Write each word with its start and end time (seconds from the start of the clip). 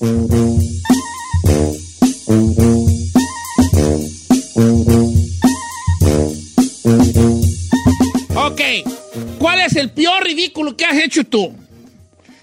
Ok, 0.00 0.10
¿cuál 9.38 9.60
es 9.60 9.76
el 9.76 9.90
peor 9.90 10.24
ridículo 10.24 10.74
que 10.74 10.86
has 10.86 10.96
hecho 10.96 11.24
tú? 11.24 11.54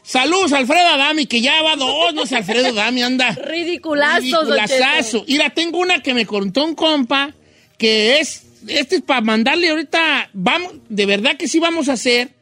Saludos, 0.04 0.54
Alfredo 0.54 0.88
Adami, 0.88 1.26
que 1.26 1.42
ya 1.42 1.64
va 1.64 1.76
dos, 1.76 2.14
no 2.14 2.28
sé, 2.28 2.36
Alfredo 2.36 2.68
Adami 2.68 3.02
anda. 3.02 3.32
Ridiculazo, 3.32 4.22
Ridiculazazo. 4.22 5.26
Mira, 5.28 5.50
tengo 5.50 5.80
una 5.80 6.04
que 6.04 6.14
me 6.14 6.28
contó 6.28 6.64
un 6.64 6.76
compa, 6.76 7.34
que 7.80 8.20
es, 8.20 8.44
este 8.68 8.98
es 8.98 9.02
para 9.02 9.22
mandarle 9.22 9.70
ahorita, 9.70 10.30
vamos, 10.32 10.74
de 10.90 11.08
verdad 11.08 11.38
que 11.38 11.48
sí 11.48 11.58
vamos 11.58 11.90
a 11.90 11.94
hacer 11.94 12.37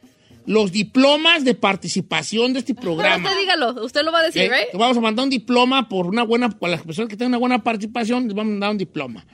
los 0.46 0.72
diplomas 0.72 1.44
de 1.44 1.54
participación 1.54 2.52
de 2.52 2.60
este 2.60 2.74
programa. 2.74 3.28
Usted 3.28 3.40
dígalo, 3.40 3.84
usted 3.84 4.02
lo 4.02 4.12
va 4.12 4.20
a 4.20 4.22
decir, 4.22 4.42
¿Eh? 4.42 4.48
¿right? 4.48 4.70
Te 4.70 4.78
Vamos 4.78 4.96
a 4.96 5.00
mandar 5.00 5.24
un 5.24 5.30
diploma 5.30 5.88
por 5.88 6.06
una 6.06 6.22
buena, 6.22 6.48
por 6.48 6.70
las 6.70 6.82
personas 6.82 7.08
que 7.10 7.16
tengan 7.16 7.32
una 7.32 7.38
buena 7.38 7.62
participación, 7.62 8.24
les 8.26 8.34
vamos 8.34 8.50
a 8.50 8.52
mandar 8.52 8.70
un 8.70 8.78
diploma. 8.78 9.26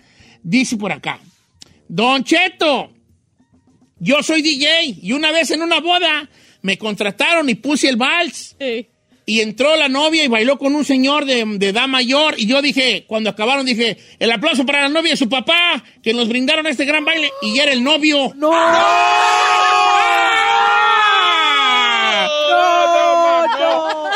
Dice 0.43 0.77
por 0.77 0.91
acá, 0.91 1.21
Don 1.87 2.25
Cheto, 2.25 2.91
yo 3.99 4.23
soy 4.23 4.43
DJ 4.43 4.99
y 5.03 5.13
una 5.13 5.31
vez 5.31 5.51
en 5.51 5.63
una 5.63 5.81
boda 5.81 6.29
me 6.63 6.79
contrataron 6.79 7.49
y 7.49 7.55
puse 7.55 7.89
el 7.89 7.97
vals. 7.97 8.57
Sí. 8.59 8.89
Y 9.25 9.41
entró 9.41 9.77
la 9.77 9.89
novia 9.89 10.25
y 10.25 10.29
bailó 10.29 10.59
con 10.59 10.75
un 10.75 10.85
señor 10.85 11.27
de, 11.27 11.45
de 11.45 11.69
edad 11.69 11.87
mayor. 11.87 12.35
Y 12.39 12.47
yo 12.47 12.61
dije, 12.61 13.05
cuando 13.07 13.31
acabaron, 13.31 13.65
dije, 13.65 13.97
el 14.19 14.33
aplauso 14.33 14.67
para 14.67 14.83
la 14.83 14.89
novia 14.89 15.13
y 15.13 15.17
su 15.17 15.29
papá, 15.29 15.85
que 16.03 16.13
nos 16.13 16.29
brindaron 16.29 16.67
este 16.67 16.85
gran 16.85 17.05
baile. 17.05 17.31
Y 17.41 17.57
era 17.59 17.73
el 17.73 17.85
novio. 17.85 18.33
¡No! 18.35 18.51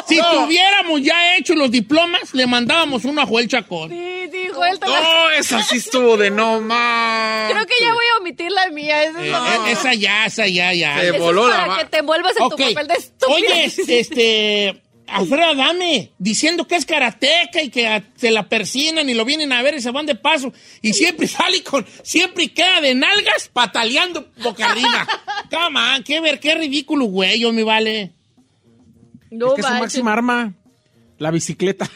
Si 0.08 0.18
tuviéramos 0.20 1.02
ya 1.02 1.36
hecho 1.36 1.54
los 1.54 1.70
diplomas, 1.70 2.32
le 2.32 2.46
mandábamos 2.46 3.04
uno 3.04 3.22
a 3.22 3.26
Joel 3.26 3.48
Chacón. 3.48 3.90
Sí, 3.90 4.28
dijo 4.32 4.64
él. 4.64 4.78
No, 4.80 5.30
esa 5.30 5.62
sí 5.62 5.78
estuvo 5.78 6.16
de 6.16 6.30
no 6.30 6.60
más. 6.60 7.50
Creo 7.52 7.66
que 7.66 7.74
ya 7.80 7.92
voy 7.92 8.04
a 8.14 8.20
omitir 8.20 8.50
la 8.52 8.68
mía. 8.70 9.02
Esa 9.04 9.20
es, 9.20 9.26
Eh, 9.26 9.30
la- 9.30 9.56
eh, 9.68 9.72
esa 9.72 9.94
ya, 9.94 10.26
esa 10.26 10.46
ya, 10.46 10.72
ya. 10.72 11.00
Se 11.00 11.08
es 11.08 11.18
voló 11.18 11.48
la 11.48 11.54
para 11.56 11.66
ma- 11.66 11.78
que 11.78 11.84
te 11.86 11.98
envuelvas 11.98 12.36
en 12.36 12.42
Ok. 12.44 12.56
tu 12.56 12.62
papel 12.68 12.86
de 12.88 12.94
estúpido. 12.94 13.36
Oye, 13.36 13.64
este, 13.88 14.82
Alfredo 15.08 15.50
Adame, 15.50 16.12
diciendo 16.18 16.66
que 16.66 16.74
es 16.76 16.84
karateca 16.86 17.62
y 17.62 17.70
que 17.70 17.86
a- 17.86 18.02
se 18.16 18.30
la 18.30 18.48
persinan 18.48 19.08
y 19.08 19.14
lo 19.14 19.24
vienen 19.24 19.52
a 19.52 19.62
ver 19.62 19.74
y 19.74 19.80
se 19.80 19.90
van 19.90 20.06
de 20.06 20.14
paso. 20.14 20.52
Y 20.82 20.92
siempre 20.94 21.26
sale 21.28 21.62
con, 21.62 21.86
siempre 22.02 22.52
queda 22.52 22.80
de 22.80 22.94
nalgas 22.94 23.48
pataleando 23.52 24.28
boca 24.42 24.70
arriba. 24.70 25.06
Come 25.50 25.78
on, 25.80 26.02
qué 26.02 26.20
ver, 26.20 26.40
qué 26.40 26.54
ridículo, 26.54 27.04
güey, 27.06 27.40
yo 27.40 27.52
me 27.52 27.62
vale. 27.62 28.12
No 29.30 29.48
es 29.48 29.54
que 29.56 29.62
su 29.62 29.68
máxima 29.68 30.12
arma, 30.12 30.54
la 31.18 31.30
bicicleta. 31.30 31.90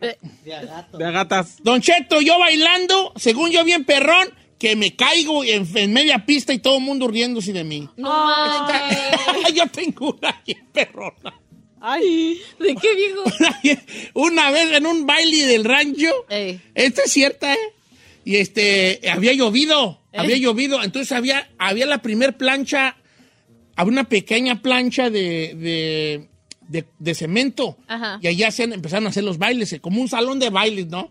De 0.00 1.04
agatas. 1.04 1.56
Don 1.62 1.80
Cheto, 1.80 2.20
yo 2.20 2.38
bailando, 2.38 3.12
según 3.16 3.50
yo 3.50 3.64
bien 3.64 3.84
perrón, 3.84 4.28
que 4.58 4.76
me 4.76 4.96
caigo 4.96 5.44
en, 5.44 5.68
en 5.76 5.92
media 5.92 6.24
pista 6.24 6.54
y 6.54 6.58
todo 6.58 6.78
el 6.78 6.84
mundo 6.84 7.06
riéndose 7.08 7.52
de 7.52 7.64
mí. 7.64 7.88
No 7.96 8.66
yo 9.54 9.66
tengo 9.68 10.16
una 10.18 10.40
bien 10.46 10.66
perrona. 10.72 11.34
Ay, 11.80 12.40
¿de 12.58 12.74
qué 12.76 12.94
viejo? 12.94 13.24
Una 14.14 14.50
vez 14.50 14.72
en 14.72 14.86
un 14.86 15.04
baile 15.06 15.44
del 15.46 15.64
rancho, 15.64 16.08
Ey. 16.30 16.58
esta 16.74 17.02
es 17.02 17.12
cierta, 17.12 17.52
¿eh? 17.52 17.58
Y 18.24 18.36
este, 18.36 19.00
había 19.10 19.34
llovido, 19.34 20.00
Eh. 20.12 20.16
había 20.18 20.38
llovido, 20.38 20.82
entonces 20.82 21.12
había, 21.12 21.50
había 21.58 21.84
la 21.84 21.98
primer 22.00 22.38
plancha, 22.38 22.96
había 23.76 23.92
una 23.92 24.04
pequeña 24.04 24.62
plancha 24.62 25.10
de, 25.10 25.52
de, 25.54 26.28
de- 26.82 26.88
de 26.98 27.14
cemento. 27.14 27.76
Ajá. 27.86 28.18
Y 28.20 28.26
allá 28.26 28.50
se 28.50 28.64
empezaron 28.64 29.06
a 29.06 29.10
hacer 29.10 29.24
los 29.24 29.38
bailes, 29.38 29.72
eh, 29.72 29.80
como 29.80 30.00
un 30.00 30.08
salón 30.08 30.38
de 30.38 30.50
bailes, 30.50 30.86
¿no? 30.88 31.10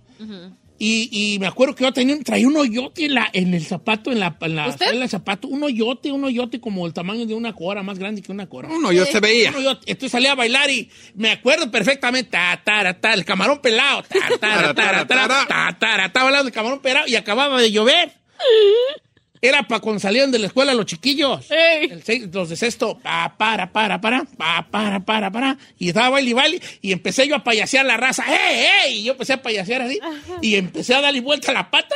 Y, 0.79 1.07
y 1.11 1.39
me 1.39 1.47
acuerdo 1.47 1.75
que 1.75 1.83
yo 1.85 1.93
tenía, 1.93 2.15
un- 2.15 2.23
traía 2.23 2.45
un 2.47 2.57
hoyote 2.57 3.05
en, 3.05 3.13
la, 3.13 3.29
en 3.31 3.53
el 3.53 3.63
zapato, 3.65 4.11
en 4.11 4.19
la, 4.19 4.35
en 4.41 4.55
la 4.55 4.67
¿Usted? 4.67 4.85
suela 4.87 4.99
del 5.01 5.09
zapato, 5.09 5.47
un 5.47 5.63
hoyote, 5.63 6.11
un 6.11 6.23
hoyote 6.25 6.59
como 6.59 6.85
el 6.87 6.93
tamaño 6.93 7.25
de 7.25 7.33
una 7.35 7.53
cora, 7.53 7.83
más 7.83 7.99
grande 7.99 8.21
que 8.21 8.31
una 8.31 8.47
cora. 8.49 8.67
Uno, 8.69 8.91
yo 8.91 9.05
se 9.05 9.19
veía. 9.21 9.51
Yo 9.51 9.71
entonces 9.85 10.11
salí 10.11 10.25
a 10.27 10.35
bailar 10.35 10.69
y 10.71 10.89
me 11.15 11.29
acuerdo 11.31 11.71
perfectamente, 11.71 12.31
ta, 12.31 12.61
ta, 12.65 12.99
ta, 12.99 13.13
el 13.13 13.23
camarón 13.23 13.61
pelado, 13.61 14.03
ta, 14.03 14.19
ta, 14.27 14.37
ta, 14.39 14.73
ta, 14.73 15.07
ta, 15.07 15.07
ta, 15.07 15.47
ta, 15.47 15.77
ta, 15.79 16.05
estaba 16.05 16.25
hablando 16.27 16.45
del 16.45 16.53
camarón 16.53 16.81
pelado 16.81 17.07
y 17.07 17.15
acababa 17.15 17.61
de 17.61 17.71
llover. 17.71 18.11
Era 19.45 19.61
para 19.63 19.81
cuando 19.81 19.99
salían 19.99 20.31
de 20.31 20.39
la 20.39 20.47
escuela 20.47 20.73
los 20.73 20.85
chiquillos. 20.85 21.45
El 21.91 22.01
seis- 22.01 22.29
los 22.31 22.47
de 22.47 22.55
sexto, 22.55 22.97
pa, 22.97 23.35
para, 23.37 23.73
para, 23.73 23.99
para, 23.99 24.23
pa, 24.23 24.65
para, 24.71 25.01
para, 25.01 25.29
para. 25.31 25.57
Y 25.77 25.89
estaba 25.89 26.11
baile 26.11 26.29
y 26.29 26.33
baile 26.33 26.61
y 26.81 26.93
empecé 26.93 27.27
yo 27.27 27.35
a 27.35 27.43
payasear 27.43 27.85
la 27.85 27.97
raza. 27.97 28.23
¡Ey, 28.25 28.65
ey! 28.85 28.99
Y 28.99 29.03
yo 29.03 29.11
empecé 29.11 29.33
a 29.33 29.41
payasear 29.41 29.81
así 29.81 29.99
y 30.41 30.55
empecé 30.55 30.95
a 30.95 31.01
darle 31.01 31.19
vuelta 31.19 31.51
a 31.51 31.53
la 31.55 31.69
pata 31.69 31.93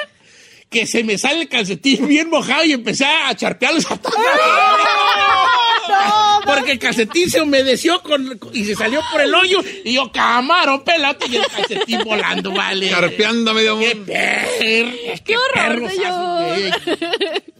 que 0.69 0.85
se 0.85 1.06
me 1.06 1.18
sale 1.18 1.40
el 1.44 1.47
calcetín 1.47 2.06
bien 2.09 2.30
mojado 2.30 2.66
y 2.66 2.74
empecé 2.74 3.06
a 3.06 3.34
charpear 3.34 3.74
los 3.74 3.85
zapatos. 3.85 4.14
Porque 6.47 6.72
el 6.72 6.80
calcetín 6.80 7.30
se 7.30 7.41
humedeció 7.41 8.02
con, 8.02 8.40
y 8.53 8.63
se 8.66 8.75
salió 8.75 9.02
por 9.12 9.22
el 9.22 9.34
hoyo 9.35 9.59
y 9.84 9.94
yo, 9.94 10.12
camarón 10.12 10.84
pelado 10.84 11.18
y 11.30 11.35
el 11.35 11.46
calcetín 11.46 12.03
volando, 12.03 12.52
vale. 12.52 12.90
Carpeando 12.90 13.53
medio 13.53 13.78
¡Qué 13.78 13.96
mundo. 13.96 14.06
perro! 14.13 15.22
¡Qué 15.25 15.38
horror, 15.38 15.81
perro! 15.90 17.41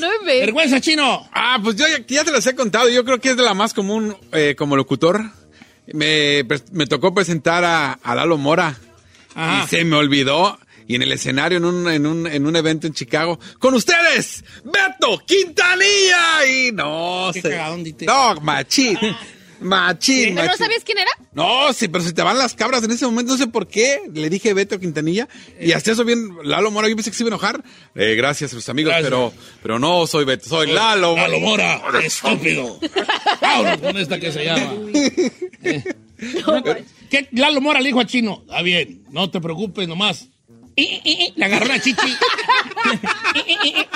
No 0.00 0.08
me. 0.24 0.40
¡Vergüenza, 0.40 0.80
chino! 0.80 1.28
Ah, 1.32 1.60
pues 1.62 1.76
yo 1.76 1.86
ya, 1.86 2.04
ya 2.06 2.24
te 2.24 2.32
las 2.32 2.44
he 2.48 2.56
contado. 2.56 2.88
Yo 2.88 3.04
creo 3.04 3.20
que 3.20 3.30
es 3.30 3.36
de 3.36 3.44
la 3.44 3.54
más 3.54 3.72
común 3.72 4.16
eh, 4.32 4.54
como 4.58 4.76
locutor. 4.76 5.22
Me, 5.86 6.44
pres- 6.44 6.64
me 6.72 6.86
tocó 6.86 7.14
presentar 7.14 7.62
a, 7.64 7.92
a 7.92 8.14
Lalo 8.16 8.36
Mora. 8.36 8.76
Ajá. 9.36 9.64
Y 9.64 9.68
se 9.68 9.84
me 9.84 9.94
olvidó. 9.96 10.58
Y 10.86 10.96
en 10.96 11.02
el 11.02 11.12
escenario, 11.12 11.58
en 11.58 11.64
un, 11.64 11.88
en, 11.90 12.06
un, 12.06 12.26
en 12.26 12.46
un 12.46 12.56
evento 12.56 12.86
en 12.86 12.92
Chicago, 12.92 13.38
con 13.58 13.74
ustedes, 13.74 14.44
Beto 14.64 15.18
Quintanilla. 15.26 16.46
Y 16.46 16.72
no 16.72 17.30
Qué 17.32 17.40
sé. 17.42 17.50
cagadón, 17.50 17.84
dite. 17.84 18.06
No, 18.06 18.34
machín. 18.40 18.98
Machín, 19.60 20.34
¿Pero 20.34 20.48
no 20.48 20.56
sabías 20.58 20.82
quién 20.84 20.98
era? 20.98 21.10
No, 21.32 21.72
sí, 21.72 21.88
pero 21.88 22.04
si 22.04 22.12
te 22.12 22.20
van 22.22 22.36
las 22.36 22.54
cabras 22.54 22.82
en 22.84 22.90
ese 22.90 23.06
momento, 23.06 23.32
no 23.32 23.38
sé 23.38 23.46
por 23.46 23.66
qué. 23.66 24.00
Le 24.12 24.28
dije 24.28 24.52
Beto 24.52 24.78
Quintanilla. 24.78 25.26
Y 25.58 25.72
hasta 25.72 25.92
eso 25.92 26.04
bien, 26.04 26.36
Lalo 26.42 26.70
Mora, 26.70 26.88
yo 26.88 26.96
pensé 26.96 27.10
que 27.10 27.16
se 27.16 27.22
iba 27.22 27.28
a 27.28 27.34
enojar. 27.34 27.64
Eh, 27.94 28.14
gracias 28.14 28.52
a 28.52 28.54
sus 28.56 28.68
amigos, 28.68 28.90
Gracias. 28.90 29.08
pero 29.10 29.32
pero 29.62 29.78
no 29.78 30.06
soy 30.06 30.24
Beto, 30.26 30.48
soy 30.48 30.70
Lalo. 30.72 31.16
Lalo 31.16 31.40
Mora, 31.40 31.80
estúpido. 32.02 32.78
Vámonos 33.40 33.78
con 33.78 33.96
esta 33.96 34.20
que 34.20 34.32
se 34.32 34.44
llama. 34.44 34.74
Eh. 35.66 35.82
¿Qué? 37.10 37.28
Lalo 37.32 37.60
Mora 37.62 37.80
le 37.80 37.86
dijo 37.86 38.00
a 38.00 38.06
Chino. 38.06 38.42
Está 38.46 38.60
bien, 38.60 39.02
no 39.10 39.30
te 39.30 39.40
preocupes 39.40 39.88
nomás. 39.88 40.28
Eh, 40.76 41.00
eh, 41.04 41.32
Le 41.36 41.44
agarró 41.44 41.66
la 41.66 41.80
chichi. 41.80 42.06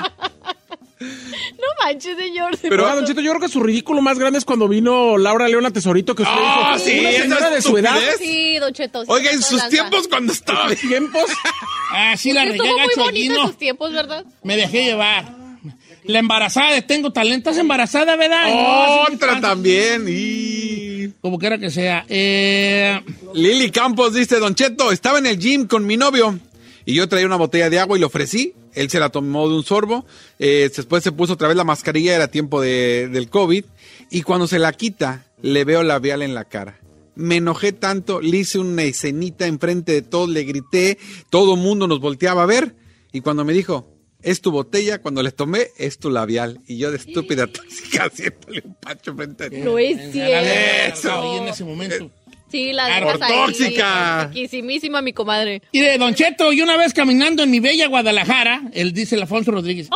No 1.00 1.66
manches, 1.84 2.16
señor. 2.16 2.58
Pero, 2.60 2.92
Don 2.96 3.06
Cheto, 3.06 3.20
yo 3.20 3.30
creo 3.30 3.40
que 3.40 3.48
su 3.48 3.60
ridículo 3.62 4.02
más 4.02 4.18
grande 4.18 4.38
es 4.40 4.44
cuando 4.44 4.66
vino 4.66 5.16
Laura 5.16 5.46
Leona 5.46 5.70
Tesorito, 5.70 6.14
que 6.16 6.22
usted 6.24 6.34
Ah, 6.36 6.72
dijo, 6.76 6.84
sí, 6.88 6.98
una 7.00 7.12
señora 7.12 7.50
de 7.50 7.62
su 7.62 7.78
edad. 7.78 7.96
Sí, 8.18 8.58
Don 8.58 8.72
Cheto. 8.72 9.02
sí, 9.02 9.06
Oiga, 9.08 9.30
en 9.30 9.40
se 9.40 9.48
sus 9.48 9.58
lanza. 9.58 9.68
tiempos 9.70 10.08
cuando 10.08 10.32
estaba. 10.32 10.74
tiempos, 10.74 11.22
Así 11.92 12.32
la 12.32 12.44
regué 12.44 12.58
gacho 12.58 13.10
Chino. 13.12 13.46
sus 13.46 13.56
tiempos, 13.58 13.92
¿verdad? 13.92 14.24
Me 14.42 14.56
dejé 14.56 14.84
llevar. 14.86 15.36
La 16.04 16.18
embarazada 16.18 16.72
de 16.72 16.82
Tengo 16.82 17.12
Talento. 17.12 17.50
¿Estás 17.50 17.60
embarazada, 17.60 18.16
verdad? 18.16 18.48
No, 18.48 19.02
Otra 19.14 19.40
también. 19.40 20.04
Y... 20.08 20.12
sí. 20.12 21.12
Como 21.20 21.38
quiera 21.38 21.58
que 21.58 21.70
sea. 21.70 22.04
Eh, 22.08 23.00
Lili 23.34 23.70
Campos 23.70 24.14
dice, 24.14 24.40
Don 24.40 24.54
Cheto, 24.56 24.90
estaba 24.90 25.18
en 25.18 25.26
el 25.26 25.38
gym 25.38 25.66
con 25.68 25.86
mi 25.86 25.96
novio 25.96 26.38
y 26.90 26.94
yo 26.94 27.06
traía 27.08 27.26
una 27.26 27.36
botella 27.36 27.68
de 27.68 27.78
agua 27.78 27.96
y 27.96 28.00
le 28.00 28.06
ofrecí. 28.06 28.54
Él 28.72 28.88
se 28.88 28.98
la 28.98 29.10
tomó 29.10 29.48
de 29.48 29.54
un 29.56 29.62
sorbo. 29.62 30.06
eh, 30.38 30.70
después 30.74 31.02
se 31.04 31.12
puso 31.12 31.34
otra 31.34 31.48
vez 31.48 31.56
la 31.56 31.64
mascarilla, 31.64 32.14
era 32.16 32.28
tiempo 32.28 32.60
de- 32.62 33.08
del 33.08 33.28
COVID. 33.28 33.64
Y 34.10 34.22
cuando 34.22 34.46
se 34.46 34.58
la 34.58 34.72
quita, 34.72 35.26
le 35.42 35.64
veo 35.64 35.82
labial 35.82 36.22
en 36.22 36.34
la 36.34 36.44
cara. 36.46 36.78
Me 37.14 37.36
enojé 37.36 37.72
tanto, 37.72 38.20
le 38.20 38.36
hice 38.38 38.58
una 38.58 38.84
escenita 38.84 39.46
enfrente 39.46 39.92
de 39.92 40.02
todos, 40.02 40.28
le 40.30 40.44
grité, 40.44 40.96
todo 41.30 41.56
mundo 41.56 41.86
nos 41.88 42.00
volteaba 42.00 42.44
a 42.44 42.46
ver. 42.46 42.74
Y 43.12 43.20
cuando 43.20 43.44
me 43.44 43.52
dijo, 43.52 43.92
es 44.22 44.40
tu 44.40 44.50
botella, 44.50 45.02
cuando 45.02 45.22
le 45.22 45.30
tomé, 45.32 45.68
es 45.78 45.98
tu 45.98 46.10
labial. 46.10 46.60
Y 46.66 46.78
yo 46.78 46.90
de 46.90 46.96
estúpida 46.96 47.46
tóxica 47.52 48.04
haciéndole 48.06 48.62
un 48.64 48.74
pacho 48.74 49.14
frente 49.14 49.44
a 49.44 49.48
No 49.50 49.78
es 49.78 49.98
Eso. 49.98 50.22
Ahí 50.22 50.32
en 50.32 50.92
cierto. 50.92 51.46
ese 51.50 51.64
momento. 51.64 52.10
Sí, 52.50 52.72
la 52.72 52.86
dejas 52.86 53.20
ahí. 53.20 53.32
tóxica. 53.34 54.26
Riquísimísima, 54.28 55.02
mi 55.02 55.12
comadre. 55.12 55.62
Y 55.72 55.80
de 55.80 55.98
Don 55.98 56.14
Cheto, 56.14 56.52
y 56.52 56.62
una 56.62 56.76
vez 56.76 56.94
caminando 56.94 57.42
en 57.42 57.50
mi 57.50 57.60
bella 57.60 57.88
Guadalajara, 57.88 58.62
él 58.72 58.92
dice 58.92 59.16
el 59.16 59.22
Alfonso 59.22 59.50
Rodríguez, 59.50 59.90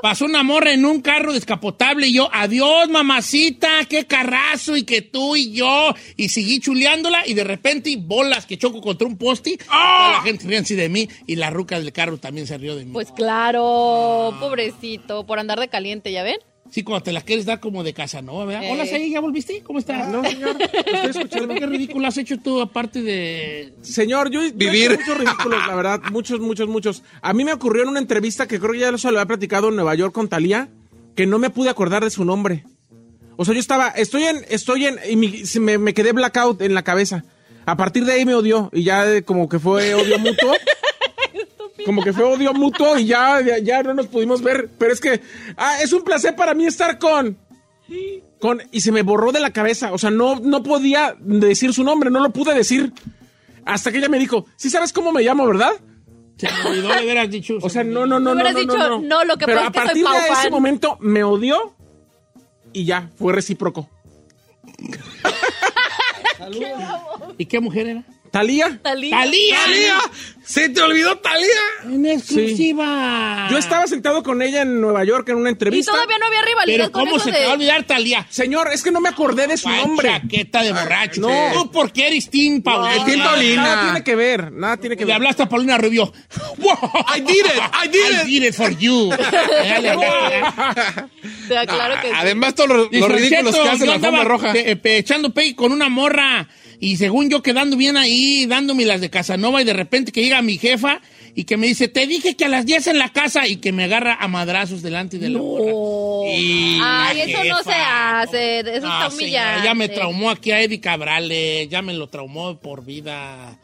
pasó 0.00 0.24
una 0.24 0.42
morra 0.42 0.72
en 0.72 0.84
un 0.84 1.02
carro 1.02 1.32
descapotable 1.32 2.06
y 2.06 2.14
yo, 2.14 2.30
adiós 2.32 2.88
mamacita, 2.88 3.84
qué 3.88 4.06
carrazo, 4.06 4.76
y 4.76 4.84
que 4.84 5.02
tú 5.02 5.36
y 5.36 5.52
yo, 5.52 5.94
y 6.16 6.30
seguí 6.30 6.60
chuleándola, 6.60 7.26
y 7.26 7.34
de 7.34 7.44
repente, 7.44 7.94
bolas 7.98 8.46
que 8.46 8.56
choco 8.56 8.80
contra 8.80 9.06
un 9.06 9.18
poste, 9.18 9.58
toda 9.58 10.12
la 10.12 10.22
gente 10.22 10.46
ríanse 10.46 10.76
de 10.76 10.88
mí, 10.88 11.08
y 11.26 11.36
la 11.36 11.50
ruca 11.50 11.78
del 11.78 11.92
carro 11.92 12.18
también 12.18 12.46
se 12.46 12.56
rió 12.56 12.74
de 12.74 12.84
mí. 12.84 12.92
Pues 12.92 13.10
claro, 13.12 14.34
pobrecito, 14.40 15.26
por 15.26 15.38
andar 15.38 15.60
de 15.60 15.68
caliente, 15.68 16.10
¿ya 16.12 16.22
ven? 16.22 16.38
Sí, 16.70 16.82
cuando 16.82 17.02
te 17.04 17.12
la 17.12 17.22
quieres 17.22 17.46
dar 17.46 17.60
como 17.60 17.82
de 17.82 17.94
casa, 17.94 18.20
¿no? 18.20 18.44
¿Verdad? 18.46 18.64
Eh. 18.64 18.70
Hola, 18.72 18.84
Saí, 18.86 19.10
¿ya 19.10 19.20
volviste? 19.20 19.62
¿Cómo 19.62 19.78
estás? 19.78 20.08
No, 20.08 20.22
señor. 20.22 20.56
Estoy 20.60 21.10
escuchando. 21.22 21.54
¿Qué 21.54 21.66
ridículo 21.66 22.06
has 22.08 22.18
hecho 22.18 22.38
tú 22.38 22.60
aparte 22.60 23.00
de... 23.02 23.72
Señor, 23.82 24.30
yo, 24.30 24.42
yo 24.42 24.48
he 24.48 24.52
Vivir. 24.52 24.92
hecho 24.92 25.00
muchos 25.00 25.18
ridículos, 25.18 25.66
la 25.66 25.74
verdad. 25.74 26.00
Muchos, 26.12 26.40
muchos, 26.40 26.68
muchos. 26.68 27.02
A 27.22 27.32
mí 27.32 27.44
me 27.44 27.52
ocurrió 27.54 27.84
en 27.84 27.88
una 27.88 28.00
entrevista 28.00 28.46
que 28.46 28.58
creo 28.60 28.72
que 28.72 28.78
ya 28.80 28.98
se 28.98 29.10
lo 29.10 29.18
había 29.18 29.26
platicado 29.26 29.68
en 29.70 29.76
Nueva 29.76 29.94
York 29.94 30.12
con 30.12 30.28
Talía, 30.28 30.68
que 31.16 31.26
no 31.26 31.38
me 31.38 31.50
pude 31.50 31.70
acordar 31.70 32.04
de 32.04 32.10
su 32.10 32.24
nombre. 32.24 32.64
O 33.36 33.44
sea, 33.44 33.54
yo 33.54 33.60
estaba, 33.60 33.88
estoy 33.88 34.24
en, 34.24 34.44
estoy 34.50 34.86
en, 34.86 34.98
y 35.08 35.16
mi- 35.16 35.42
me, 35.60 35.78
me 35.78 35.94
quedé 35.94 36.12
blackout 36.12 36.60
en 36.60 36.74
la 36.74 36.82
cabeza. 36.82 37.24
A 37.66 37.76
partir 37.76 38.04
de 38.04 38.12
ahí 38.12 38.24
me 38.24 38.34
odió 38.34 38.68
y 38.72 38.82
ya 38.84 39.22
como 39.22 39.48
que 39.48 39.58
fue 39.58 39.94
odio 39.94 40.18
mutuo. 40.18 40.52
Como 41.84 42.02
que 42.02 42.12
fue 42.12 42.24
odio 42.24 42.52
mutuo 42.54 42.98
y 42.98 43.06
ya, 43.06 43.40
ya, 43.40 43.58
ya 43.58 43.82
no 43.82 43.94
nos 43.94 44.06
pudimos 44.08 44.42
ver. 44.42 44.68
Pero 44.78 44.92
es 44.92 45.00
que, 45.00 45.20
ah, 45.56 45.78
es 45.82 45.92
un 45.92 46.02
placer 46.02 46.34
para 46.36 46.54
mí 46.54 46.66
estar 46.66 46.98
con, 46.98 47.38
con, 48.40 48.60
y 48.72 48.80
se 48.80 48.92
me 48.92 49.02
borró 49.02 49.32
de 49.32 49.40
la 49.40 49.52
cabeza. 49.52 49.92
O 49.92 49.98
sea, 49.98 50.10
no, 50.10 50.36
no 50.40 50.62
podía 50.62 51.14
decir 51.20 51.72
su 51.72 51.84
nombre, 51.84 52.10
no 52.10 52.20
lo 52.20 52.30
pude 52.30 52.54
decir. 52.54 52.92
Hasta 53.64 53.92
que 53.92 53.98
ella 53.98 54.08
me 54.08 54.18
dijo, 54.18 54.46
sí 54.56 54.70
sabes 54.70 54.92
cómo 54.92 55.12
me 55.12 55.22
llamo, 55.22 55.46
¿verdad? 55.46 55.72
Se 56.36 56.46
me 56.46 56.70
olvidó 56.70 56.88
de 56.94 57.04
veras 57.04 57.30
dicho. 57.30 57.58
O 57.60 57.68
sea, 57.68 57.84
no, 57.84 58.06
no, 58.06 58.18
no, 58.20 58.32
no. 58.32 58.34
Me 58.34 58.42
hubieras 58.42 58.54
no, 58.54 58.60
dicho, 58.60 58.76
no, 58.78 59.00
"No, 59.00 59.24
lo 59.24 59.36
que 59.36 59.44
Pero 59.46 59.58
pasa 59.60 59.66
a 59.66 59.68
es 59.68 59.72
que 59.72 59.78
soy 59.78 59.86
partir 59.86 60.04
Pau 60.04 60.12
de 60.14 60.26
ese 60.26 60.34
fan. 60.42 60.50
momento 60.52 60.96
me 61.00 61.24
odió 61.24 61.74
y 62.72 62.84
ya, 62.84 63.10
fue 63.18 63.32
recíproco. 63.32 63.88
¿Y 67.36 67.46
qué 67.46 67.60
mujer 67.60 67.88
era? 67.88 68.04
Talía, 68.30 68.78
Talía. 68.82 69.10
¡Talía! 69.16 69.56
¡Talía! 69.64 69.98
¡Se 70.44 70.68
te 70.70 70.80
olvidó 70.80 71.18
Talía! 71.18 71.48
En 71.84 72.06
exclusiva. 72.06 73.48
yo 73.50 73.58
estaba 73.58 73.86
sentado 73.86 74.22
con 74.22 74.40
ella 74.42 74.62
en 74.62 74.80
Nueva 74.80 75.04
York 75.04 75.28
en 75.28 75.36
una 75.36 75.50
Y 75.50 75.52
entrevista. 75.52 75.92
todavía 75.92 76.16
no 76.18 76.26
había 76.26 76.42
rivalidad 76.42 76.78
Pero 76.78 76.92
con 76.92 77.04
¿cómo 77.04 77.16
eso 77.16 77.24
se 77.26 77.30
de... 77.32 77.36
te 77.38 77.44
va 77.44 77.50
a 77.50 77.54
olvidar 77.54 77.82
Talía? 77.84 78.26
Señor, 78.30 78.70
es 78.72 78.82
que 78.82 78.90
no 78.90 79.00
me 79.00 79.08
acordé 79.10 79.46
de 79.46 79.56
su 79.56 79.68
nombre. 79.68 80.08
Chaqueta 80.08 80.62
de 80.62 80.72
borracho. 80.72 81.20
No. 81.20 81.50
Tú 81.52 81.70
porque 81.70 82.06
eres 82.08 82.30
Tim 82.30 82.62
Paulina. 82.62 82.94
el 82.96 83.04
Tim 83.04 83.22
Paulina. 83.22 83.62
Nada 83.62 83.82
tiene 83.84 84.04
que 84.04 84.14
ver, 84.16 84.52
nada 84.52 84.76
tiene 84.78 84.96
que 84.96 85.02
Le 85.04 85.06
ver. 85.08 85.16
hablaste 85.16 85.42
a 85.42 85.48
Paulina 85.48 85.76
Rubio. 85.78 86.12
I 87.16 87.20
did 87.20 87.30
it, 87.44 87.62
I 87.84 87.88
did 87.88 88.00
it. 88.00 88.26
I 88.26 88.30
did 88.30 88.42
it 88.44 88.54
for 88.54 88.70
you. 88.70 89.10
Le. 89.82 89.96
Te 91.48 91.56
aclaro 91.58 92.00
que 92.00 92.08
sí. 92.08 92.14
Además, 92.16 92.54
todos 92.54 92.68
los, 92.70 92.88
ridículos 92.90 93.28
"Cheto, 93.28 93.52
que 93.62 93.68
hace 93.68 93.78
yo 93.80 93.86
la 93.86 93.94
andaba 93.94 94.24
roja. 94.24 94.52
pe- 94.52 94.76
pe- 94.76 94.98
echando 94.98 95.30
pegue 95.34 95.54
con 95.56 95.72
una 95.72 95.88
morra 95.88 96.48
y 96.80 96.96
según 96.96 97.28
yo 97.30 97.42
quedando 97.42 97.76
bien 97.76 97.96
ahí, 97.96 98.46
dándome 98.46 98.84
las 98.84 99.00
de 99.00 99.10
Casanova 99.10 99.60
y 99.60 99.64
de 99.64 99.72
repente 99.72 100.12
que 100.12 100.22
llega 100.22 100.40
mi 100.42 100.58
jefa 100.58 101.00
y 101.34 101.44
que 101.44 101.56
me 101.56 101.66
dice, 101.68 101.88
te 101.88 102.06
dije 102.06 102.36
que 102.36 102.44
a 102.44 102.48
las 102.48 102.66
10 102.66 102.88
en 102.88 102.98
la 102.98 103.10
casa 103.10 103.46
y 103.46 103.56
que 103.56 103.72
me 103.72 103.84
agarra 103.84 104.16
a 104.20 104.28
madrazos 104.28 104.82
delante 104.82 105.18
de 105.18 105.28
la. 105.30 105.38
Y 106.30 106.78
Ay, 106.82 107.20
eso 107.30 107.44
no 107.44 107.62
se 107.62 107.72
hace, 107.74 108.60
eso 108.60 108.70
No, 108.70 108.74
está 108.74 109.10
señora, 109.10 109.14
humillante. 109.14 109.64
ya 109.64 109.74
me 109.74 109.88
traumó 109.88 110.30
aquí 110.30 110.50
a 110.50 110.60
Eddie 110.60 110.80
Cabrales, 110.80 111.68
ya 111.68 111.82
me 111.82 111.94
lo 111.94 112.08
traumó 112.08 112.58
por 112.58 112.84
vida. 112.84 113.56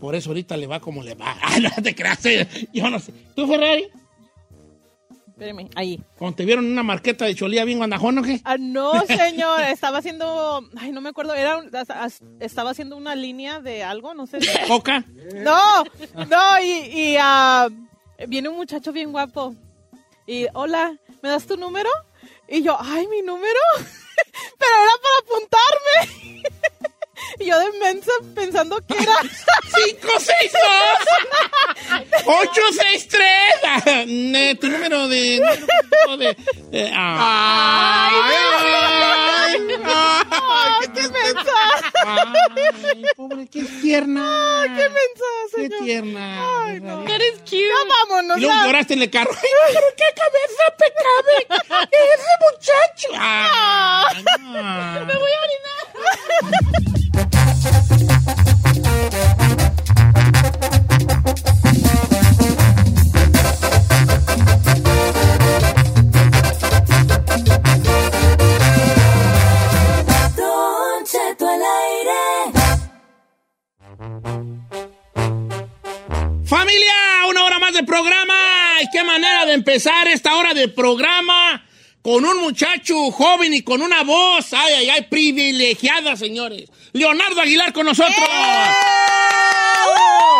Por 0.00 0.14
eso 0.14 0.30
ahorita 0.30 0.56
le 0.56 0.66
va 0.66 0.80
como 0.80 1.02
le 1.02 1.14
va. 1.14 1.36
Ah, 1.42 1.58
no 1.58 1.70
te 1.82 1.94
creas, 1.94 2.24
eh, 2.26 2.46
yo 2.72 2.88
no 2.90 2.98
sé. 3.00 3.12
¿Tú, 3.34 3.46
Ferrari? 3.46 3.84
Espérame, 5.36 5.68
ahí. 5.74 6.02
Cuando 6.16 6.34
te 6.34 6.46
vieron 6.46 6.64
una 6.64 6.82
marqueta 6.82 7.26
de 7.26 7.34
Cholía 7.34 7.66
bien 7.66 7.76
guandajón, 7.76 8.16
¿o 8.16 8.22
qué? 8.22 8.40
Ah, 8.44 8.56
no, 8.58 8.92
señor, 9.06 9.60
estaba 9.64 9.98
haciendo, 9.98 10.66
ay, 10.78 10.92
no 10.92 11.02
me 11.02 11.10
acuerdo, 11.10 11.34
era, 11.34 11.58
un- 11.58 11.70
estaba 12.40 12.70
haciendo 12.70 12.96
una 12.96 13.14
línea 13.14 13.60
de 13.60 13.84
algo, 13.84 14.14
no 14.14 14.26
sé. 14.26 14.38
¿Coca? 14.66 15.04
No, 15.34 15.84
no, 16.26 16.62
y, 16.64 16.70
y 16.90 17.16
ah, 17.20 17.68
viene 18.26 18.48
un 18.48 18.56
muchacho 18.56 18.92
bien 18.92 19.12
guapo. 19.12 19.54
Y, 20.26 20.46
hola, 20.54 20.96
¿me 21.20 21.28
das 21.28 21.46
tu 21.46 21.58
número? 21.58 21.90
Y 22.48 22.62
yo, 22.62 22.74
ay, 22.80 23.06
mi 23.08 23.20
número, 23.20 23.60
pero 23.76 24.72
era 24.84 24.92
para 25.02 25.18
apuntarme. 25.20 26.48
y 27.38 27.44
yo 27.46 27.58
de 27.58 27.72
mensa 27.78 28.10
pensando 28.34 28.78
que 28.86 28.94
era... 28.94 29.14
562 29.84 30.62
863 32.24 33.26
Ah, 33.64 33.82
eh, 33.86 34.56
tu 34.60 34.68
número 34.68 35.08
de, 35.08 35.40
número 35.40 36.16
de, 36.16 36.36
de- 36.70 36.90
ah. 36.94 38.10
Ay, 39.46 39.56
¡Ay, 39.84 40.88
qué 40.94 41.02
mensa! 41.08 41.52
Ay, 42.04 43.04
pobre, 43.16 43.46
qué 43.48 43.62
tierna. 43.82 44.62
¡Qué 44.64 44.88
mensa, 44.88 45.24
Qué 45.54 45.62
señor! 45.62 45.84
tierna. 45.84 46.64
Ay, 46.66 46.80
no. 46.80 47.02
Eres 47.08 47.38
cute. 47.40 47.56
Ya 47.66 47.74
vámonos, 47.88 48.36
Y 48.38 48.40
luego 48.40 48.54
ya. 48.56 48.66
lloraste 48.66 48.94
en 48.94 49.02
el 49.02 49.10
carro. 49.10 49.30
Ay, 49.32 49.48
pero 49.74 49.86
qué 49.96 50.04
cabeza 50.14 50.64
pecable. 50.78 51.88
Ese 51.92 52.32
muchacho. 52.50 53.08
Ay, 53.18 54.24
no. 54.40 55.06
Me 55.06 55.14
voy 55.14 55.30
a 55.30 55.40
orinar. 55.42 56.95
De 77.76 77.84
programa. 77.84 78.34
Y 78.82 78.90
qué 78.90 79.04
manera 79.04 79.46
de 79.46 79.52
empezar 79.54 80.08
esta 80.08 80.36
hora 80.36 80.54
de 80.54 80.68
programa 80.68 81.62
con 82.02 82.24
un 82.24 82.40
muchacho 82.40 83.10
joven 83.10 83.52
y 83.52 83.62
con 83.62 83.82
una 83.82 84.02
voz, 84.02 84.52
ay, 84.52 84.74
ay, 84.74 84.88
ay, 84.90 85.02
privilegiada, 85.10 86.16
señores. 86.16 86.70
Leonardo 86.92 87.40
Aguilar 87.40 87.72
con 87.72 87.86
nosotros. 87.86 88.14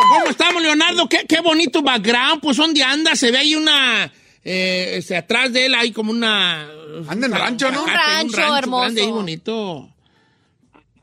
¿Cómo 0.08 0.26
estamos, 0.30 0.62
Leonardo? 0.62 1.08
Qué, 1.08 1.26
qué 1.28 1.40
bonito 1.40 1.82
background. 1.82 2.40
Pues, 2.40 2.56
¿dónde 2.56 2.82
anda? 2.82 3.16
Se 3.16 3.30
ve 3.30 3.38
ahí 3.38 3.54
una... 3.54 4.10
eh, 4.44 4.94
este, 4.98 5.16
atrás 5.16 5.52
de 5.52 5.66
él 5.66 5.74
hay 5.74 5.90
como 5.92 6.12
una... 6.12 6.68
Anda 7.08 7.26
en 7.26 7.32
rancho, 7.32 7.70
¿no? 7.70 7.82
Un 7.82 7.88
Zacate, 7.88 8.12
rancho 8.12 8.56
hermoso. 8.56 8.82
grande 8.82 9.02
y 9.02 9.10
bonito. 9.10 9.88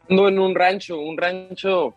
Ando 0.10 0.28
en 0.28 0.40
un 0.40 0.56
rancho, 0.56 0.98
un 0.98 1.18
rancho 1.18 1.94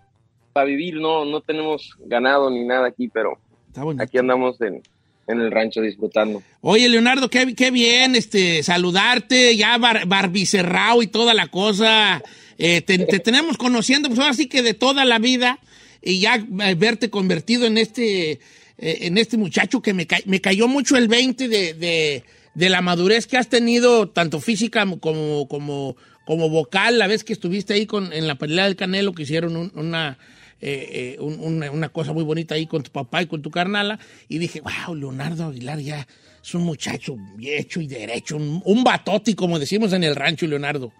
para 0.52 0.66
vivir, 0.66 0.96
no, 0.96 1.24
no 1.24 1.40
tenemos 1.40 1.94
ganado 2.00 2.50
ni 2.50 2.64
nada 2.64 2.88
aquí, 2.88 3.08
pero 3.08 3.38
Está 3.76 3.84
bonito. 3.84 4.02
aquí 4.02 4.18
andamos 4.18 4.60
en, 4.60 4.82
en 5.28 5.40
el 5.40 5.50
rancho 5.50 5.80
disfrutando. 5.82 6.42
Oye, 6.62 6.88
Leonardo, 6.88 7.28
qué, 7.28 7.54
qué 7.54 7.70
bien 7.70 8.14
este, 8.16 8.62
saludarte, 8.62 9.54
ya 9.56 9.76
bar, 9.78 10.06
barbicerrao 10.06 11.02
y 11.02 11.06
toda 11.08 11.34
la 11.34 11.48
cosa. 11.48 12.22
Eh, 12.58 12.80
te, 12.80 12.98
te 12.98 13.18
tenemos 13.18 13.58
conociendo, 13.58 14.08
pues 14.08 14.18
ahora 14.18 14.32
sí 14.34 14.46
que 14.48 14.62
de 14.62 14.72
toda 14.74 15.04
la 15.04 15.18
vida, 15.18 15.58
y 16.02 16.20
ya 16.20 16.36
eh, 16.36 16.74
verte 16.74 17.10
convertido 17.10 17.66
en 17.66 17.76
este, 17.76 18.30
eh, 18.32 18.38
en 18.78 19.18
este 19.18 19.36
muchacho 19.36 19.82
que 19.82 19.92
me, 19.92 20.06
ca- 20.06 20.20
me 20.24 20.40
cayó 20.40 20.66
mucho 20.68 20.96
el 20.96 21.06
20 21.08 21.48
de, 21.48 21.74
de, 21.74 22.24
de 22.54 22.68
la 22.70 22.80
madurez 22.80 23.26
que 23.26 23.36
has 23.36 23.48
tenido, 23.48 24.08
tanto 24.08 24.40
física 24.40 24.86
como, 25.00 25.46
como, 25.48 25.96
como 26.24 26.48
vocal, 26.48 26.98
la 26.98 27.06
vez 27.08 27.24
que 27.24 27.34
estuviste 27.34 27.74
ahí 27.74 27.84
con, 27.84 28.10
en 28.14 28.26
la 28.26 28.36
pelea 28.36 28.64
del 28.64 28.76
Canelo, 28.76 29.12
que 29.12 29.24
hicieron 29.24 29.54
un- 29.54 29.72
una, 29.74 30.16
eh, 30.60 31.16
eh, 31.18 31.20
un- 31.20 31.62
una, 31.62 31.88
cosa 31.90 32.12
muy 32.12 32.24
bonita 32.24 32.54
ahí 32.54 32.66
con 32.66 32.82
tu 32.82 32.90
papá 32.90 33.22
y 33.22 33.26
con 33.26 33.42
tu 33.42 33.50
carnala, 33.50 33.98
y 34.28 34.38
dije, 34.38 34.60
wow, 34.62 34.94
Leonardo 34.94 35.44
Aguilar 35.46 35.78
ya 35.80 36.06
es 36.42 36.54
un 36.54 36.62
muchacho 36.62 37.16
hecho 37.40 37.80
y 37.80 37.86
derecho, 37.86 38.36
un, 38.36 38.62
un 38.64 38.84
batote, 38.84 39.34
como 39.36 39.58
decimos 39.58 39.92
en 39.92 40.04
el 40.04 40.16
rancho, 40.16 40.46
Leonardo. 40.46 40.92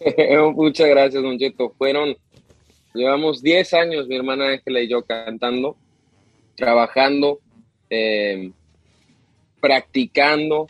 Muchas 0.54 0.88
gracias, 0.88 1.22
Don 1.22 1.38
Cheto. 1.38 1.74
Fueron, 1.78 2.16
llevamos 2.94 3.42
10 3.42 3.74
años, 3.74 4.08
mi 4.08 4.16
hermana 4.16 4.48
Ángela 4.48 4.80
y 4.80 4.88
yo 4.88 5.02
cantando, 5.02 5.76
trabajando, 6.56 7.38
eh, 7.90 8.50
practicando. 9.60 10.68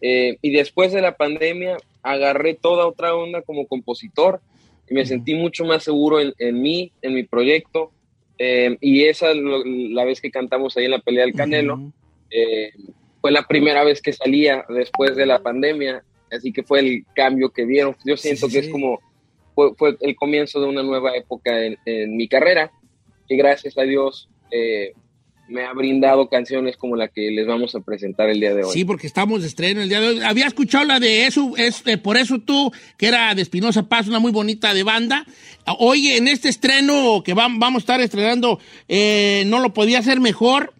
y 0.00 0.50
después 0.50 0.92
de 0.92 1.02
la 1.02 1.16
pandemia 1.16 1.76
agarré 2.02 2.54
toda 2.54 2.86
otra 2.86 3.14
onda 3.14 3.42
como 3.42 3.66
compositor 3.66 4.40
y 4.90 4.94
me 4.94 5.06
sentí 5.06 5.34
mucho 5.34 5.64
más 5.64 5.84
seguro 5.84 6.20
en, 6.20 6.34
en 6.38 6.60
mí, 6.60 6.92
en 7.00 7.14
mi 7.14 7.22
proyecto. 7.22 7.92
eh, 8.42 8.76
y 8.80 9.04
esa 9.04 9.30
es 9.32 9.36
lo- 9.36 9.62
la 9.64 10.04
vez 10.04 10.20
que 10.20 10.30
cantamos 10.30 10.76
ahí 10.76 10.86
en 10.86 10.92
la 10.92 10.98
pelea 11.00 11.24
del 11.26 11.34
Canelo. 11.34 11.92
eh, 12.30 12.72
fue 13.20 13.30
la 13.32 13.46
primera 13.46 13.84
vez 13.84 14.00
que 14.00 14.12
salía 14.14 14.64
después 14.68 15.14
de 15.14 15.26
la 15.26 15.40
pandemia, 15.42 16.02
así 16.30 16.52
que 16.52 16.62
fue 16.62 16.80
el 16.80 17.04
cambio 17.14 17.50
que 17.50 17.64
vieron. 17.66 17.94
Yo 18.04 18.16
siento 18.16 18.46
sí, 18.48 18.52
que 18.54 18.60
sí. 18.62 18.66
es 18.66 18.72
como, 18.72 18.98
fue, 19.54 19.74
fue 19.76 19.96
el 20.00 20.16
comienzo 20.16 20.58
de 20.60 20.66
una 20.68 20.82
nueva 20.82 21.14
época 21.16 21.62
en, 21.64 21.76
en 21.84 22.16
mi 22.16 22.28
carrera, 22.28 22.70
y 23.28 23.36
gracias 23.36 23.76
a 23.76 23.82
Dios 23.82 24.28
eh, 24.50 24.92
me 25.50 25.64
ha 25.64 25.72
brindado 25.72 26.28
canciones 26.28 26.76
como 26.76 26.96
la 26.96 27.08
que 27.08 27.30
les 27.30 27.46
vamos 27.46 27.74
a 27.74 27.80
presentar 27.80 28.30
el 28.30 28.40
día 28.40 28.54
de 28.54 28.64
hoy. 28.64 28.72
Sí, 28.72 28.84
porque 28.84 29.06
estamos 29.06 29.42
de 29.42 29.48
estreno 29.48 29.82
el 29.82 29.88
día 29.88 30.00
de 30.00 30.08
hoy. 30.08 30.20
Había 30.20 30.46
escuchado 30.46 30.84
la 30.84 31.00
de 31.00 31.26
eso, 31.26 31.52
es, 31.56 31.82
eh, 31.86 31.98
por 31.98 32.16
eso 32.16 32.38
tú, 32.38 32.72
que 32.96 33.08
era 33.08 33.34
de 33.34 33.42
Espinosa 33.42 33.88
Paz, 33.88 34.08
una 34.08 34.20
muy 34.20 34.32
bonita 34.32 34.72
de 34.72 34.82
banda. 34.82 35.26
Hoy 35.78 36.08
en 36.08 36.28
este 36.28 36.48
estreno 36.48 37.22
que 37.24 37.34
vam- 37.34 37.58
vamos 37.58 37.80
a 37.80 37.84
estar 37.84 38.00
estrenando, 38.00 38.58
eh, 38.88 39.44
no 39.46 39.58
lo 39.60 39.74
podía 39.74 39.98
hacer 39.98 40.20
mejor. 40.20 40.72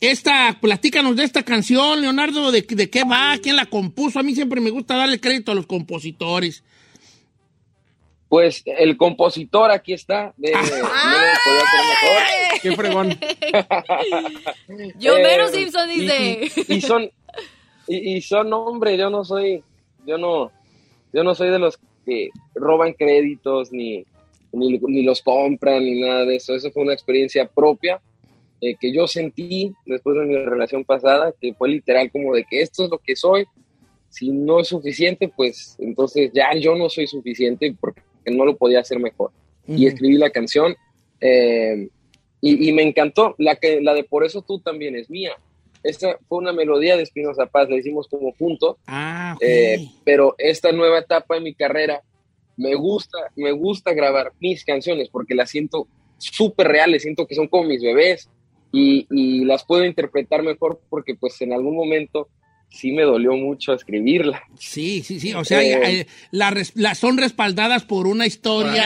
Esta, 0.00 0.58
platícanos 0.60 1.14
de 1.14 1.22
esta 1.22 1.44
canción, 1.44 2.00
Leonardo, 2.00 2.50
de, 2.50 2.62
de 2.62 2.90
qué 2.90 3.04
va, 3.04 3.38
quién 3.40 3.54
la 3.54 3.66
compuso. 3.66 4.18
A 4.18 4.24
mí 4.24 4.34
siempre 4.34 4.60
me 4.60 4.70
gusta 4.70 4.96
darle 4.96 5.20
crédito 5.20 5.52
a 5.52 5.54
los 5.54 5.66
compositores. 5.66 6.64
Pues 8.32 8.62
el 8.64 8.96
compositor 8.96 9.70
aquí 9.70 9.92
está, 9.92 10.32
de. 10.38 10.52
Qué 12.62 12.74
fregón. 12.74 13.10
Yo 14.98 15.18
Eh, 15.18 15.22
menos 15.22 15.50
Simpson 15.50 15.90
y- 15.90 16.00
dice. 16.00 16.40
Y, 16.68 16.74
y 16.76 16.80
son, 16.80 17.10
y, 17.86 18.16
y 18.16 18.22
son 18.22 18.50
hombre, 18.54 18.96
yo 18.96 19.10
no 19.10 19.22
soy, 19.22 19.62
yo 20.06 20.16
no, 20.16 20.50
yo 21.12 21.22
no 21.24 21.34
soy 21.34 21.50
de 21.50 21.58
los 21.58 21.78
que 22.06 22.30
roban 22.54 22.94
créditos 22.94 23.70
ni, 23.70 24.02
ni, 24.52 24.78
ni 24.78 25.02
los 25.02 25.20
compran 25.20 25.84
ni 25.84 26.00
nada 26.00 26.24
de 26.24 26.36
eso. 26.36 26.54
Eso 26.54 26.70
fue 26.70 26.84
una 26.84 26.94
experiencia 26.94 27.46
propia 27.46 28.00
eh, 28.62 28.76
que 28.80 28.94
yo 28.94 29.06
sentí 29.06 29.74
después 29.84 30.16
de 30.16 30.24
mi 30.24 30.36
relación 30.36 30.84
pasada, 30.84 31.34
que 31.38 31.52
fue 31.52 31.68
literal 31.68 32.10
como 32.10 32.34
de 32.34 32.44
que 32.44 32.62
esto 32.62 32.84
es 32.84 32.90
lo 32.90 32.96
que 32.96 33.14
soy. 33.14 33.44
Si 34.08 34.30
no 34.30 34.60
es 34.60 34.68
suficiente, 34.68 35.28
pues 35.28 35.76
entonces 35.78 36.30
ya 36.32 36.54
yo 36.54 36.74
no 36.76 36.88
soy 36.88 37.06
suficiente 37.06 37.74
porque 37.78 38.00
no 38.30 38.44
lo 38.44 38.56
podía 38.56 38.80
hacer 38.80 38.98
mejor. 38.98 39.30
Y 39.66 39.86
escribí 39.86 40.18
la 40.18 40.30
canción 40.30 40.74
eh, 41.20 41.88
y, 42.40 42.68
y 42.68 42.72
me 42.72 42.82
encantó. 42.82 43.34
La, 43.38 43.56
que, 43.56 43.80
la 43.80 43.94
de 43.94 44.04
Por 44.04 44.24
eso 44.24 44.42
tú 44.42 44.58
también 44.58 44.96
es 44.96 45.08
mía. 45.08 45.32
Esta 45.82 46.18
fue 46.28 46.38
una 46.38 46.52
melodía 46.52 46.96
de 46.96 47.02
Espinoza 47.02 47.46
Paz, 47.46 47.68
la 47.68 47.76
hicimos 47.76 48.06
como 48.08 48.32
juntos. 48.32 48.76
Ah. 48.86 49.36
Eh, 49.40 49.88
pero 50.04 50.34
esta 50.38 50.70
nueva 50.72 50.98
etapa 50.98 51.34
de 51.34 51.40
mi 51.40 51.54
carrera 51.54 52.02
me 52.56 52.74
gusta, 52.74 53.18
me 53.34 53.52
gusta 53.52 53.92
grabar 53.92 54.32
mis 54.38 54.64
canciones 54.64 55.08
porque 55.08 55.34
las 55.34 55.50
siento 55.50 55.88
súper 56.18 56.68
reales, 56.68 57.02
siento 57.02 57.26
que 57.26 57.34
son 57.34 57.48
como 57.48 57.64
mis 57.64 57.82
bebés 57.82 58.28
y, 58.70 59.06
y 59.10 59.44
las 59.44 59.64
puedo 59.64 59.84
interpretar 59.84 60.42
mejor 60.42 60.80
porque 60.88 61.14
pues 61.14 61.40
en 61.40 61.52
algún 61.52 61.74
momento 61.74 62.28
sí 62.72 62.90
me 62.92 63.02
dolió 63.02 63.32
mucho 63.34 63.72
escribirla. 63.74 64.42
Sí, 64.58 65.02
sí, 65.04 65.20
sí. 65.20 65.34
O 65.34 65.44
sea, 65.44 65.62
Eh, 65.62 66.00
eh, 66.00 66.06
la 66.30 66.50
res- 66.50 66.72
la- 66.74 66.94
son 66.94 67.18
respaldadas 67.18 67.84
por 67.84 68.06
una 68.06 68.26
historia 68.26 68.82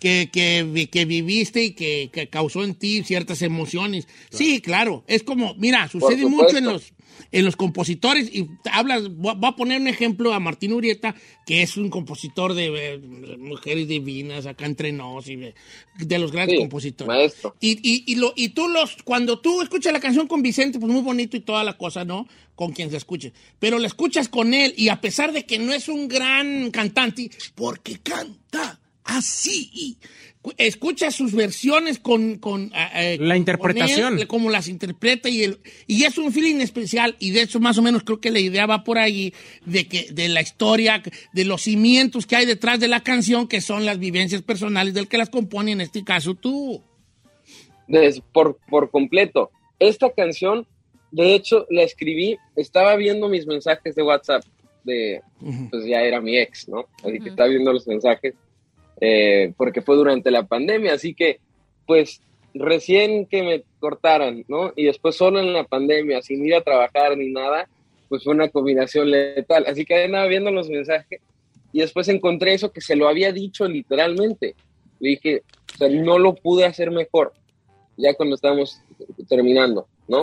que, 0.00 0.28
que, 0.32 0.64
vi- 0.68 0.86
que 0.86 1.04
viviste 1.04 1.62
y 1.62 1.70
que, 1.72 2.10
que 2.12 2.28
causó 2.28 2.64
en 2.64 2.74
ti 2.74 3.02
ciertas 3.04 3.42
emociones. 3.42 4.08
Sí, 4.30 4.60
claro. 4.60 5.04
Es 5.06 5.22
como, 5.22 5.54
mira, 5.56 5.88
sucede 5.88 6.24
mucho 6.26 6.56
en 6.56 6.64
los, 6.64 6.92
en 7.30 7.44
los 7.44 7.56
compositores 7.56 8.28
y 8.34 8.48
hablas, 8.70 9.08
voy 9.14 9.34
a 9.42 9.56
poner 9.56 9.80
un 9.80 9.88
ejemplo 9.88 10.32
a 10.32 10.40
Martín 10.40 10.72
Urieta, 10.72 11.14
que 11.46 11.62
es 11.62 11.76
un 11.76 11.90
compositor 11.90 12.54
de 12.54 12.94
eh, 12.94 12.98
Mujeres 13.38 13.88
Divinas, 13.88 14.46
acá 14.46 14.66
entre 14.66 14.92
nos, 14.92 15.28
y 15.28 15.36
de, 15.36 15.54
de 15.98 16.18
los 16.18 16.32
grandes 16.32 16.56
Sí, 16.56 16.60
compositores. 16.60 17.08
maestro. 17.08 17.56
Y, 17.60 17.72
y, 17.82 18.04
y, 18.06 18.16
lo, 18.16 18.32
y 18.36 18.50
tú 18.50 18.68
los, 18.68 18.96
cuando 19.04 19.40
tú 19.40 19.62
escuchas 19.62 19.92
la 19.92 20.00
canción 20.00 20.26
con 20.26 20.42
Vicente, 20.42 20.78
pues 20.78 20.92
muy 20.92 21.02
bonito 21.02 21.36
y 21.36 21.40
toda 21.40 21.64
la 21.64 21.76
cosa, 21.78 22.04
¿no? 22.04 22.26
Con 22.54 22.72
quien 22.72 22.90
se 22.90 22.96
escuche. 22.98 23.32
Pero 23.58 23.78
la 23.78 23.86
escuchas 23.86 24.28
con 24.28 24.54
él 24.54 24.74
y 24.76 24.88
a 24.88 25.00
pesar 25.00 25.32
de 25.32 25.44
que 25.46 25.58
no 25.58 25.72
es 25.72 25.88
un 25.88 26.08
gran 26.08 26.70
cantante, 26.70 27.30
porque 27.54 27.98
canta 28.00 28.80
así. 29.04 29.98
Cu- 30.42 30.52
Escuchas 30.58 31.14
sus 31.14 31.32
versiones 31.34 31.98
con, 31.98 32.36
con 32.38 32.70
ah, 32.74 32.90
eh, 33.02 33.16
La 33.18 33.28
con 33.28 33.36
interpretación. 33.38 34.18
él, 34.18 34.26
como 34.26 34.50
las 34.50 34.68
interpreta 34.68 35.28
y, 35.28 35.42
el, 35.44 35.60
y 35.86 36.04
es 36.04 36.18
un 36.18 36.32
feeling 36.32 36.56
especial 36.60 37.16
y 37.18 37.30
de 37.30 37.42
hecho 37.42 37.60
más 37.60 37.78
o 37.78 37.82
menos 37.82 38.02
creo 38.02 38.20
que 38.20 38.30
la 38.30 38.40
idea 38.40 38.66
va 38.66 38.84
por 38.84 38.98
ahí 38.98 39.32
de 39.64 39.86
que 39.88 40.08
de 40.12 40.28
la 40.28 40.42
historia, 40.42 41.02
de 41.32 41.44
los 41.44 41.62
cimientos 41.62 42.26
que 42.26 42.36
hay 42.36 42.44
detrás 42.46 42.78
de 42.80 42.88
la 42.88 43.00
canción 43.00 43.48
que 43.48 43.60
son 43.60 43.86
las 43.86 43.98
vivencias 43.98 44.42
personales 44.42 44.92
del 44.92 45.08
que 45.08 45.16
las 45.18 45.30
compone, 45.30 45.72
en 45.72 45.80
este 45.80 46.04
caso 46.04 46.34
tú. 46.34 46.82
por, 48.32 48.58
por 48.68 48.90
completo. 48.90 49.50
Esta 49.78 50.10
canción, 50.12 50.66
de 51.10 51.34
hecho, 51.34 51.66
la 51.70 51.82
escribí, 51.82 52.36
estaba 52.56 52.94
viendo 52.96 53.28
mis 53.28 53.46
mensajes 53.46 53.94
de 53.94 54.02
WhatsApp, 54.02 54.44
de, 54.84 55.20
pues 55.70 55.84
ya 55.86 56.00
era 56.02 56.20
mi 56.20 56.36
ex, 56.38 56.68
¿no? 56.68 56.86
Así 57.04 57.18
que 57.20 57.30
estaba 57.30 57.48
viendo 57.48 57.72
los 57.72 57.86
mensajes, 57.86 58.34
eh, 59.04 59.52
porque 59.56 59.82
fue 59.82 59.96
durante 59.96 60.30
la 60.30 60.44
pandemia, 60.44 60.94
así 60.94 61.12
que, 61.12 61.40
pues, 61.88 62.22
recién 62.54 63.26
que 63.26 63.42
me 63.42 63.64
cortaran, 63.80 64.44
¿no? 64.46 64.72
Y 64.76 64.84
después 64.84 65.16
solo 65.16 65.40
en 65.40 65.52
la 65.52 65.64
pandemia, 65.64 66.22
sin 66.22 66.46
ir 66.46 66.54
a 66.54 66.60
trabajar 66.60 67.18
ni 67.18 67.32
nada, 67.32 67.68
pues 68.08 68.22
fue 68.22 68.32
una 68.32 68.48
combinación 68.48 69.10
letal. 69.10 69.64
Así 69.66 69.84
que 69.84 70.04
andaba 70.04 70.28
viendo 70.28 70.52
los 70.52 70.70
mensajes 70.70 71.20
y 71.72 71.80
después 71.80 72.06
encontré 72.06 72.54
eso 72.54 72.70
que 72.70 72.80
se 72.80 72.94
lo 72.94 73.08
había 73.08 73.32
dicho 73.32 73.66
literalmente. 73.66 74.54
Le 75.00 75.10
dije, 75.10 75.42
o 75.74 75.78
sea, 75.78 75.88
no 75.88 76.18
lo 76.20 76.36
pude 76.36 76.64
hacer 76.64 76.92
mejor 76.92 77.32
ya 77.96 78.14
cuando 78.14 78.36
estábamos 78.36 78.80
terminando, 79.28 79.88
¿no? 80.06 80.22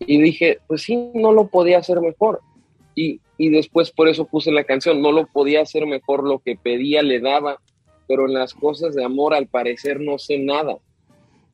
Y 0.00 0.20
dije, 0.20 0.58
pues 0.66 0.82
sí, 0.82 1.10
no 1.14 1.32
lo 1.32 1.46
podía 1.46 1.78
hacer 1.78 1.98
mejor. 2.02 2.42
Y, 2.94 3.20
y 3.38 3.48
después 3.48 3.90
por 3.90 4.08
eso 4.08 4.26
puse 4.26 4.52
la 4.52 4.64
canción, 4.64 5.00
no 5.00 5.12
lo 5.12 5.26
podía 5.26 5.62
hacer 5.62 5.86
mejor, 5.86 6.24
lo 6.24 6.40
que 6.40 6.56
pedía 6.56 7.02
le 7.02 7.20
daba, 7.20 7.58
pero 8.12 8.26
en 8.26 8.34
las 8.34 8.52
cosas 8.52 8.94
de 8.94 9.02
amor 9.02 9.32
al 9.32 9.46
parecer 9.46 9.98
no 9.98 10.18
sé 10.18 10.36
nada, 10.36 10.76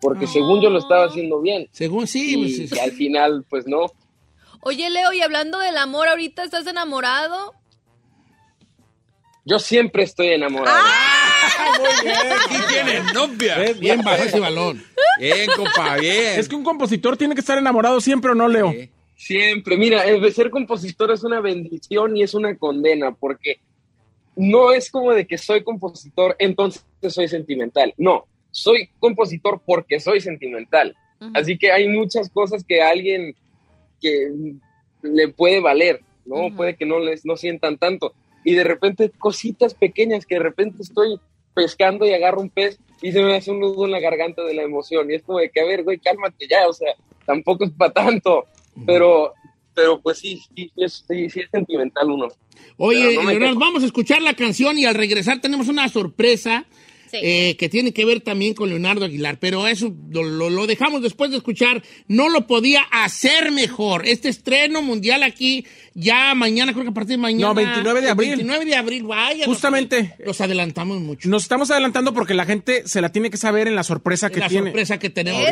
porque 0.00 0.26
según 0.26 0.60
yo 0.60 0.70
lo 0.70 0.80
estaba 0.80 1.04
haciendo 1.04 1.40
bien. 1.40 1.68
Según 1.70 2.08
sí, 2.08 2.34
y, 2.34 2.58
pues, 2.58 2.72
y 2.72 2.78
al 2.80 2.90
final, 2.90 3.44
pues 3.48 3.68
no. 3.68 3.86
Oye, 4.62 4.90
Leo, 4.90 5.12
y 5.12 5.20
hablando 5.20 5.60
del 5.60 5.76
amor, 5.76 6.08
¿ahorita 6.08 6.42
estás 6.42 6.66
enamorado? 6.66 7.54
Yo 9.44 9.60
siempre 9.60 10.02
estoy 10.02 10.30
enamorado. 10.30 10.84
Aquí 12.44 12.56
tienen 12.68 13.06
novia. 13.14 13.72
bien 13.78 14.02
bajo 14.02 14.24
ese 14.24 14.40
balón. 14.40 14.84
Bien, 15.20 15.48
compa, 15.54 15.96
bien. 15.98 16.40
Es 16.40 16.48
que 16.48 16.56
un 16.56 16.64
compositor 16.64 17.16
tiene 17.16 17.36
que 17.36 17.40
estar 17.40 17.56
enamorado 17.56 18.00
siempre 18.00 18.32
o 18.32 18.34
no, 18.34 18.48
Leo. 18.48 18.72
Sí. 18.72 18.90
Siempre, 19.14 19.76
mira, 19.76 20.02
el 20.02 20.20
de 20.20 20.32
ser 20.32 20.50
compositor 20.50 21.12
es 21.12 21.22
una 21.22 21.40
bendición 21.40 22.16
y 22.16 22.24
es 22.24 22.34
una 22.34 22.56
condena, 22.56 23.12
porque 23.12 23.60
no 24.38 24.72
es 24.72 24.90
como 24.90 25.12
de 25.12 25.26
que 25.26 25.36
soy 25.36 25.64
compositor, 25.64 26.36
entonces 26.38 26.84
soy 27.08 27.26
sentimental. 27.26 27.92
No, 27.98 28.26
soy 28.52 28.88
compositor 29.00 29.60
porque 29.66 29.98
soy 29.98 30.20
sentimental. 30.20 30.96
Así 31.34 31.58
que 31.58 31.72
hay 31.72 31.88
muchas 31.88 32.30
cosas 32.30 32.62
que 32.62 32.80
a 32.80 32.90
alguien 32.90 33.34
que 34.00 34.30
le 35.02 35.28
puede 35.28 35.60
valer, 35.60 36.00
¿no? 36.24 36.54
Puede 36.54 36.76
que 36.76 36.86
no 36.86 37.00
les 37.00 37.26
no 37.26 37.36
sientan 37.36 37.78
tanto. 37.78 38.14
Y 38.44 38.54
de 38.54 38.62
repente 38.62 39.10
cositas 39.10 39.74
pequeñas 39.74 40.24
que 40.24 40.36
de 40.36 40.42
repente 40.42 40.82
estoy 40.82 41.18
pescando 41.52 42.06
y 42.06 42.12
agarro 42.12 42.40
un 42.40 42.50
pez 42.50 42.78
y 43.02 43.10
se 43.10 43.20
me 43.20 43.34
hace 43.34 43.50
un 43.50 43.58
nudo 43.58 43.86
en 43.86 43.90
la 43.90 43.98
garganta 43.98 44.44
de 44.44 44.54
la 44.54 44.62
emoción. 44.62 45.10
Y 45.10 45.16
es 45.16 45.22
como 45.24 45.40
de 45.40 45.50
que, 45.50 45.60
a 45.60 45.64
ver, 45.64 45.82
güey, 45.82 45.98
cálmate 45.98 46.46
ya, 46.48 46.68
o 46.68 46.72
sea, 46.72 46.94
tampoco 47.26 47.64
es 47.64 47.72
para 47.72 47.92
tanto. 47.92 48.44
Pero, 48.86 49.34
pero 49.78 50.00
pues 50.00 50.18
sí, 50.18 50.40
sí, 50.56 50.70
sí 50.74 50.82
es, 50.84 51.04
sí, 51.08 51.30
sí 51.30 51.40
es 51.40 51.50
sentimental 51.52 52.10
uno. 52.10 52.26
Oye, 52.78 53.14
no 53.14 53.22
Leonardo, 53.30 53.58
vamos 53.60 53.84
a 53.84 53.86
escuchar 53.86 54.20
la 54.22 54.34
canción 54.34 54.76
y 54.76 54.84
al 54.84 54.96
regresar 54.96 55.40
tenemos 55.40 55.68
una 55.68 55.88
sorpresa 55.88 56.66
Sí. 57.10 57.16
eh, 57.22 57.56
que 57.58 57.70
tiene 57.70 57.92
que 57.94 58.04
ver 58.04 58.20
también 58.20 58.52
con 58.52 58.68
Leonardo 58.68 59.06
Aguilar, 59.06 59.38
pero 59.40 59.66
eso 59.66 59.94
lo, 60.10 60.22
lo- 60.24 60.50
lo 60.50 60.66
dejamos 60.66 61.00
después 61.00 61.30
de 61.30 61.38
escuchar. 61.38 61.82
No 62.06 62.28
lo 62.28 62.46
podía 62.46 62.82
hacer 62.90 63.50
mejor. 63.50 64.06
Este 64.06 64.28
estreno 64.28 64.82
mundial 64.82 65.22
aquí 65.22 65.64
Ya 66.00 66.32
mañana, 66.36 66.72
creo 66.72 66.84
que 66.84 66.90
a 66.90 66.94
partir 66.94 67.16
de 67.16 67.18
mañana. 67.18 67.48
No, 67.48 67.54
29 67.54 68.00
de 68.00 68.08
abril. 68.08 68.28
29 68.36 68.64
de 68.64 68.76
abril, 68.76 69.02
vaya. 69.02 69.44
Justamente. 69.46 70.14
Los, 70.18 70.28
los 70.28 70.40
adelantamos 70.40 71.00
mucho. 71.00 71.28
Nos 71.28 71.42
estamos 71.42 71.72
adelantando 71.72 72.14
porque 72.14 72.34
la 72.34 72.44
gente 72.44 72.86
se 72.86 73.00
la 73.00 73.10
tiene 73.10 73.30
que 73.30 73.36
saber 73.36 73.66
en 73.66 73.74
la 73.74 73.82
sorpresa 73.82 74.30
que 74.30 74.38
la 74.38 74.48
tiene. 74.48 74.66
sorpresa 74.66 74.98
que 75.00 75.10
tenemos. 75.10 75.42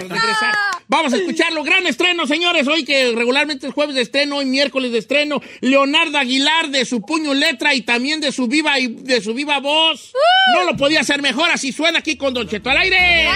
Vamos 0.86 1.12
a 1.12 1.16
escucharlo. 1.16 1.64
Gran 1.64 1.84
estreno, 1.88 2.28
señores. 2.28 2.68
Hoy 2.68 2.84
que 2.84 3.12
regularmente 3.16 3.66
es 3.66 3.74
jueves 3.74 3.96
de 3.96 4.02
estreno, 4.02 4.36
hoy 4.36 4.46
miércoles 4.46 4.92
de 4.92 4.98
estreno. 4.98 5.40
Leonardo 5.62 6.16
Aguilar 6.18 6.70
de 6.70 6.84
su 6.84 7.00
puño 7.00 7.34
letra 7.34 7.74
y 7.74 7.82
también 7.82 8.20
de 8.20 8.30
su 8.30 8.46
viva 8.46 8.78
y 8.78 8.86
de 8.86 9.20
su 9.20 9.34
viva 9.34 9.58
voz. 9.58 10.12
No 10.54 10.62
lo 10.62 10.76
podía 10.76 11.00
hacer 11.00 11.22
mejor. 11.22 11.50
Así 11.50 11.72
suena 11.72 11.98
aquí 11.98 12.16
con 12.16 12.34
Don 12.34 12.46
Cheto 12.48 12.70
al 12.70 12.76
aire. 12.76 13.28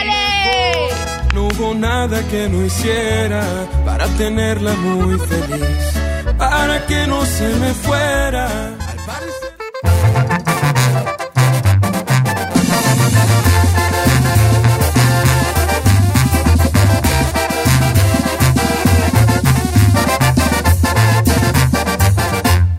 No 1.35 1.49
hubo 1.49 1.75
nada 1.75 2.27
que 2.29 2.49
no 2.49 2.65
hiciera 2.65 3.69
para 3.85 4.07
tenerla 4.17 4.75
muy 4.75 5.19
feliz, 5.19 5.69
para 6.41 6.87
que 6.87 7.07
no 7.07 7.25
se 7.25 7.49
me 7.57 7.73
fuera. 7.75 8.47
Al 8.91 8.99
parecer- 9.07 10.61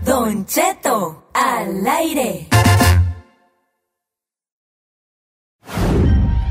Don 0.05 0.45
Cheto, 0.45 1.29
al 1.33 1.87
aire. 1.87 2.47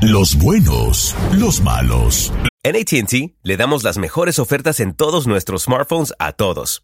Los 0.01 0.35
buenos, 0.37 1.15
los 1.33 1.61
malos. 1.61 2.33
En 2.63 2.75
ATT 2.75 3.35
le 3.43 3.57
damos 3.57 3.83
las 3.83 3.97
mejores 3.97 4.39
ofertas 4.39 4.79
en 4.79 4.93
todos 4.93 5.27
nuestros 5.27 5.63
smartphones 5.63 6.13
a 6.19 6.31
todos. 6.33 6.83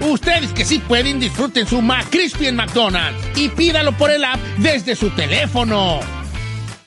Ustedes 0.00 0.52
que 0.52 0.64
sí 0.64 0.78
pueden, 0.78 1.20
disfruten 1.20 1.66
su 1.66 1.82
McCrispy 1.82 2.46
en 2.46 2.56
McDonald's 2.56 3.18
y 3.36 3.48
pídalo 3.48 3.92
por 3.92 4.10
el 4.10 4.24
app 4.24 4.38
desde 4.58 4.94
su 4.94 5.10
teléfono. 5.10 6.00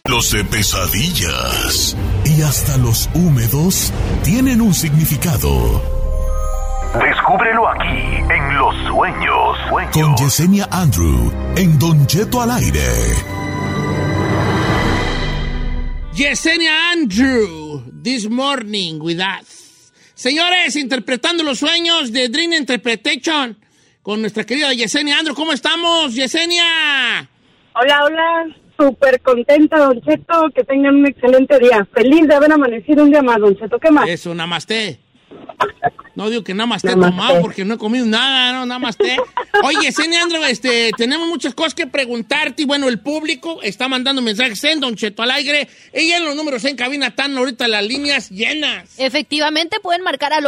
Los 0.06 0.32
de 0.32 0.44
pesadillas 0.44 1.96
y 2.26 2.42
hasta 2.42 2.78
los 2.78 3.10
húmedos 3.14 3.94
tienen 4.24 4.62
un 4.62 4.74
significado. 4.74 5.82
Descúbrelo 6.94 7.70
aquí 7.70 7.88
en 7.88 8.58
Los 8.58 8.76
Sueños. 8.88 9.58
Sueños. 9.70 9.94
Con 9.94 10.16
Yesenia 10.18 10.68
Andrew 10.72 11.32
en 11.56 11.80
Don 11.80 12.06
Cheto 12.08 12.42
al 12.42 12.52
aire. 12.52 12.82
Yesenia 16.14 16.92
Andrew, 16.92 17.84
this 18.04 18.28
morning 18.30 19.00
with 19.00 19.20
us. 19.22 19.61
Señores, 20.22 20.76
interpretando 20.76 21.42
los 21.42 21.58
sueños 21.58 22.12
de 22.12 22.30
Dream 22.30 22.54
Interpretation 22.54 23.58
con 24.04 24.22
nuestra 24.22 24.44
querida 24.44 24.72
Yesenia 24.72 25.18
Andrew. 25.18 25.34
¿Cómo 25.34 25.52
estamos, 25.52 26.14
Yesenia? 26.14 27.28
Hola, 27.74 28.04
hola. 28.06 28.56
Súper 28.78 29.20
contenta, 29.22 29.80
Don 29.80 30.00
Cheto. 30.02 30.52
Que 30.54 30.64
tengan 30.64 30.98
un 30.98 31.08
excelente 31.08 31.58
día. 31.58 31.88
Feliz 31.92 32.28
de 32.28 32.36
haber 32.36 32.52
amanecido 32.52 33.04
un 33.04 33.10
día 33.10 33.24
más, 33.24 33.40
Don 33.40 33.58
Cheto. 33.58 33.80
¿Qué 33.80 33.90
más? 33.90 34.08
Eso, 34.08 34.36
namaste. 34.36 35.00
No 36.14 36.30
digo 36.30 36.44
que 36.44 36.54
nada 36.54 36.68
más 36.68 36.82
te 36.82 36.90
Namaste. 36.90 37.12
tomado 37.16 37.42
porque 37.42 37.64
no 37.64 37.76
he 37.76 37.78
comido 37.78 38.06
nada, 38.06 38.52
no, 38.52 38.66
nada 38.66 38.80
más 38.80 38.98
te. 38.98 39.16
Oye, 39.64 39.78
Yesenia 39.84 40.22
Andrew, 40.24 40.44
este, 40.44 40.92
tenemos 40.98 41.28
muchas 41.30 41.54
cosas 41.56 41.74
que 41.74 41.88
preguntarte 41.88 42.64
y 42.64 42.66
bueno, 42.66 42.90
el 42.90 43.00
público 43.00 43.62
está 43.64 43.88
mandando 43.88 44.22
mensajes 44.22 44.62
en 44.66 44.82
Don 44.82 44.96
Cheto 44.96 45.24
al 45.24 45.32
aire. 45.32 45.70
Ella 45.94 46.18
en 46.18 46.26
los 46.26 46.36
números 46.36 46.66
en 46.66 46.76
cabina 46.76 47.08
están 47.08 47.38
ahorita 47.38 47.68
las 47.70 47.86
líneas 47.86 48.30
llenas. 48.30 48.90
Efectivamente, 48.98 49.80
pueden 49.80 50.04
marcar 50.04 50.34
al 50.34 50.44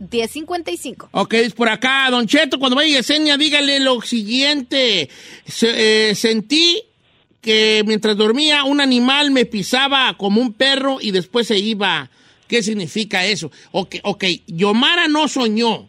818-563-1055. 0.00 1.08
Ok, 1.12 1.34
es 1.34 1.52
por 1.54 1.68
acá, 1.68 2.08
Don 2.10 2.26
Cheto, 2.26 2.58
cuando 2.58 2.76
vaya 2.76 2.96
Yesenia, 2.98 3.36
dígale 3.36 3.80
lo 3.80 4.00
siguiente. 4.02 5.08
Se- 5.46 6.10
eh, 6.10 6.14
sentí 6.14 6.82
que 7.40 7.82
mientras 7.86 8.16
dormía 8.16 8.64
un 8.64 8.80
animal 8.80 9.30
me 9.30 9.44
pisaba 9.46 10.16
como 10.18 10.40
un 10.40 10.52
perro 10.52 10.98
y 11.00 11.12
después 11.12 11.46
se 11.46 11.58
iba. 11.58 12.10
¿Qué 12.48 12.62
significa 12.62 13.24
eso? 13.26 13.50
Ok, 13.72 13.96
ok, 14.02 14.24
Yomara 14.46 15.06
no 15.06 15.28
soñó, 15.28 15.88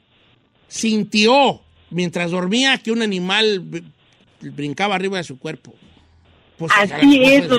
sintió 0.68 1.62
mientras 1.90 2.32
dormía 2.32 2.78
que 2.78 2.92
un 2.92 3.02
animal 3.02 3.62
br- 3.64 3.84
brincaba 4.42 4.96
arriba 4.96 5.18
de 5.18 5.24
su 5.24 5.40
cuerpo. 5.40 5.74
Pues, 6.58 6.72
Así 6.76 7.22
es, 7.24 7.48
lo 7.48 7.58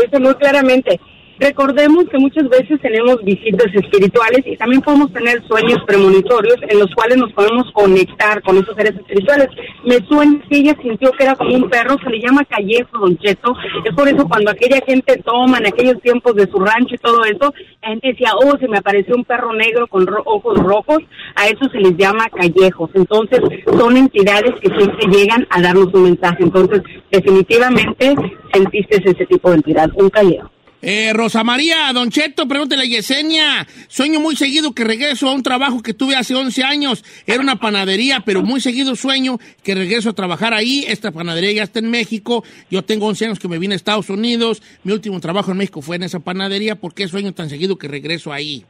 dice 0.00 0.18
muy 0.18 0.34
claramente. 0.36 0.98
Recordemos 1.40 2.04
que 2.10 2.18
muchas 2.18 2.46
veces 2.50 2.78
tenemos 2.82 3.16
visitas 3.24 3.74
espirituales 3.74 4.42
y 4.44 4.58
también 4.58 4.82
podemos 4.82 5.10
tener 5.10 5.42
sueños 5.48 5.78
premonitorios 5.86 6.56
en 6.68 6.78
los 6.78 6.94
cuales 6.94 7.16
nos 7.16 7.32
podemos 7.32 7.64
conectar 7.72 8.42
con 8.42 8.58
esos 8.58 8.76
seres 8.76 8.94
espirituales. 8.94 9.48
Me 9.86 9.96
suena 10.06 10.38
que 10.50 10.58
ella 10.58 10.76
sintió 10.82 11.10
que 11.12 11.24
era 11.24 11.34
como 11.36 11.54
un 11.56 11.70
perro, 11.70 11.96
se 12.04 12.10
le 12.10 12.20
llama 12.20 12.44
callejo, 12.44 12.98
Don 12.98 13.16
Cheto. 13.16 13.54
Es 13.86 13.94
por 13.94 14.06
eso 14.06 14.28
cuando 14.28 14.50
aquella 14.50 14.80
gente 14.86 15.16
toma 15.24 15.56
en 15.56 15.68
aquellos 15.68 15.98
tiempos 16.02 16.34
de 16.34 16.46
su 16.46 16.58
rancho 16.58 16.94
y 16.94 16.98
todo 16.98 17.24
eso, 17.24 17.54
la 17.82 17.88
gente 17.88 18.08
decía, 18.08 18.32
oh, 18.36 18.58
se 18.58 18.68
me 18.68 18.76
apareció 18.76 19.16
un 19.16 19.24
perro 19.24 19.54
negro 19.54 19.86
con 19.86 20.06
ro- 20.06 20.22
ojos 20.26 20.58
rojos, 20.58 20.98
a 21.36 21.48
eso 21.48 21.70
se 21.72 21.78
les 21.78 21.96
llama 21.96 22.26
callejos. 22.28 22.90
Entonces, 22.92 23.40
son 23.78 23.96
entidades 23.96 24.52
que 24.60 24.68
siempre 24.76 25.06
llegan 25.10 25.46
a 25.48 25.62
darnos 25.62 25.88
un 25.94 26.02
mensaje. 26.02 26.42
Entonces, 26.42 26.82
definitivamente 27.10 28.14
sentiste 28.52 28.96
ese 29.02 29.24
tipo 29.24 29.48
de 29.48 29.56
entidad, 29.56 29.88
un 29.94 30.10
callejo. 30.10 30.50
Eh, 30.82 31.12
Rosa 31.12 31.44
María, 31.44 31.92
Don 31.92 32.10
Cheto, 32.10 32.48
pregúntele 32.48 32.82
a 32.82 32.86
Yesenia. 32.86 33.66
Sueño 33.88 34.18
muy 34.18 34.34
seguido 34.34 34.72
que 34.72 34.84
regreso 34.84 35.28
a 35.28 35.34
un 35.34 35.42
trabajo 35.42 35.82
que 35.82 35.92
tuve 35.92 36.16
hace 36.16 36.34
11 36.34 36.62
años. 36.64 37.04
Era 37.26 37.40
una 37.40 37.56
panadería, 37.56 38.20
pero 38.24 38.42
muy 38.42 38.62
seguido 38.62 38.96
sueño 38.96 39.38
que 39.62 39.74
regreso 39.74 40.10
a 40.10 40.14
trabajar 40.14 40.54
ahí. 40.54 40.84
Esta 40.88 41.12
panadería 41.12 41.52
ya 41.52 41.62
está 41.64 41.80
en 41.80 41.90
México. 41.90 42.44
Yo 42.70 42.82
tengo 42.82 43.06
11 43.06 43.26
años 43.26 43.38
que 43.38 43.48
me 43.48 43.58
vine 43.58 43.74
a 43.74 43.76
Estados 43.76 44.08
Unidos. 44.08 44.62
Mi 44.82 44.92
último 44.92 45.20
trabajo 45.20 45.50
en 45.50 45.58
México 45.58 45.82
fue 45.82 45.96
en 45.96 46.04
esa 46.04 46.20
panadería. 46.20 46.76
¿Por 46.76 46.94
qué 46.94 47.08
sueño 47.08 47.34
tan 47.34 47.50
seguido 47.50 47.76
que 47.76 47.86
regreso 47.86 48.32
ahí? 48.32 48.64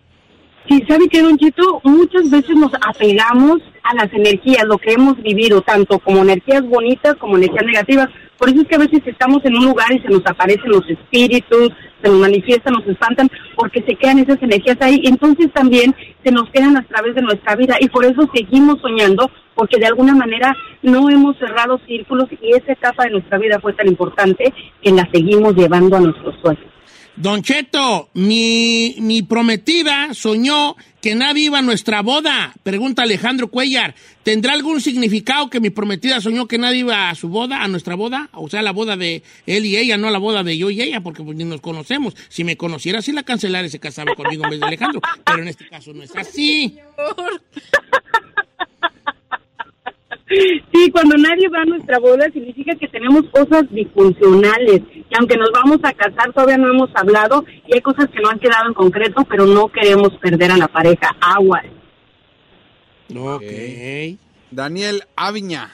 Sí, 0.69 0.83
¿sabe 0.89 1.09
qué, 1.09 1.23
Don 1.23 1.39
Chito? 1.39 1.81
Muchas 1.85 2.29
veces 2.29 2.57
nos 2.57 2.73
apegamos 2.75 3.61
a 3.83 3.95
las 3.95 4.13
energías, 4.13 4.65
lo 4.67 4.79
que 4.79 4.93
hemos 4.93 5.21
vivido, 5.23 5.63
tanto 5.63 5.99
como 6.01 6.23
energías 6.23 6.63
bonitas 6.63 7.15
como 7.17 7.37
energías 7.37 7.65
negativas. 7.65 8.09
Por 8.41 8.49
eso 8.49 8.63
es 8.63 8.69
que 8.69 8.77
a 8.77 8.79
veces 8.79 9.03
estamos 9.05 9.45
en 9.45 9.55
un 9.55 9.67
lugar 9.67 9.93
y 9.93 10.01
se 10.01 10.09
nos 10.09 10.23
aparecen 10.25 10.71
los 10.71 10.89
espíritus, 10.89 11.73
se 12.03 12.09
nos 12.09 12.21
manifiestan, 12.21 12.73
nos 12.73 12.87
espantan, 12.87 13.29
porque 13.55 13.83
se 13.83 13.95
quedan 13.95 14.19
esas 14.19 14.43
energías 14.43 14.79
ahí. 14.81 15.03
Entonces 15.05 15.53
también 15.53 15.95
se 16.25 16.33
nos 16.33 16.49
quedan 16.49 16.75
a 16.79 16.83
través 16.85 17.15
de 17.15 17.21
nuestra 17.21 17.55
vida 17.55 17.77
y 17.79 17.91
por 17.91 18.03
eso 18.07 18.27
seguimos 18.35 18.81
soñando, 18.81 19.31
porque 19.55 19.79
de 19.79 19.89
alguna 19.89 20.15
manera 20.15 20.57
no 20.81 21.11
hemos 21.11 21.37
cerrado 21.37 21.79
círculos 21.87 22.29
y 22.41 22.53
esa 22.53 22.73
etapa 22.73 23.05
de 23.05 23.11
nuestra 23.11 23.37
vida 23.37 23.61
fue 23.61 23.75
tan 23.75 23.89
importante 23.89 24.55
que 24.81 24.91
la 24.91 25.07
seguimos 25.13 25.55
llevando 25.55 25.99
a 25.99 26.01
nuestros 26.01 26.35
sueños. 26.41 26.70
Don 27.21 27.43
Cheto, 27.43 28.09
mi, 28.15 28.97
mi 28.99 29.21
prometida 29.21 30.15
soñó 30.15 30.75
que 31.03 31.15
nadie 31.15 31.45
iba 31.45 31.59
a 31.59 31.63
nuestra 31.63 32.01
boda. 32.01 32.55
Pregunta 32.63 33.03
Alejandro 33.03 33.49
Cuellar. 33.49 33.95
¿Tendrá 34.23 34.55
algún 34.55 34.81
significado 34.81 35.51
que 35.51 35.61
mi 35.61 35.69
prometida 35.69 36.23
soñó 36.23 36.49
que 36.49 36.57
nadie 36.57 36.79
iba 36.79 37.11
a 37.11 37.15
su 37.15 37.29
boda, 37.29 37.63
a 37.63 37.69
nuestra 37.69 37.95
boda? 37.95 38.31
O 38.33 38.49
sea, 38.49 38.63
la 38.63 38.73
boda 38.73 38.97
de 38.97 39.23
él 39.45 39.67
y 39.67 39.77
ella, 39.77 39.99
no 39.99 40.09
la 40.09 40.19
boda 40.19 40.43
de 40.43 40.57
yo 40.57 40.71
y 40.71 40.81
ella, 40.81 41.03
porque 41.03 41.23
pues, 41.23 41.37
ni 41.37 41.45
nos 41.45 41.61
conocemos. 41.61 42.17
Si 42.31 42.43
me 42.43 42.57
conociera, 42.57 43.03
sí 43.03 43.13
la 43.13 43.23
cancelara 43.23 43.67
y 43.67 43.71
se 43.71 43.81
casaba 43.81 44.15
conmigo 44.15 44.45
en 44.45 44.51
vez 44.51 44.61
de 44.61 44.67
Alejandro. 44.67 45.03
Pero 45.27 45.43
en 45.43 45.49
este 45.49 45.69
caso 45.69 45.93
no 45.93 46.03
es 46.03 46.17
así. 46.17 46.79
Sí, 50.31 50.91
cuando 50.93 51.17
nadie 51.17 51.49
va 51.49 51.63
a 51.63 51.65
nuestra 51.65 51.99
boda 51.99 52.27
significa 52.33 52.75
que 52.77 52.87
tenemos 52.87 53.25
cosas 53.31 53.65
disfuncionales. 53.71 54.81
Y 54.95 55.15
aunque 55.19 55.37
nos 55.37 55.51
vamos 55.53 55.79
a 55.83 55.93
casar, 55.93 56.33
todavía 56.33 56.57
no 56.57 56.71
hemos 56.71 56.91
hablado 56.95 57.45
y 57.67 57.75
hay 57.75 57.81
cosas 57.81 58.07
que 58.11 58.21
no 58.21 58.31
han 58.31 58.39
quedado 58.39 58.69
en 58.69 58.75
concreto, 58.75 59.25
pero 59.29 59.45
no 59.47 59.69
queremos 59.69 60.11
perder 60.21 60.53
a 60.53 60.57
la 60.57 60.69
pareja. 60.69 61.17
Agua. 61.21 61.63
Ok. 63.17 63.43
Daniel 64.53 65.03
Aviña. 65.17 65.71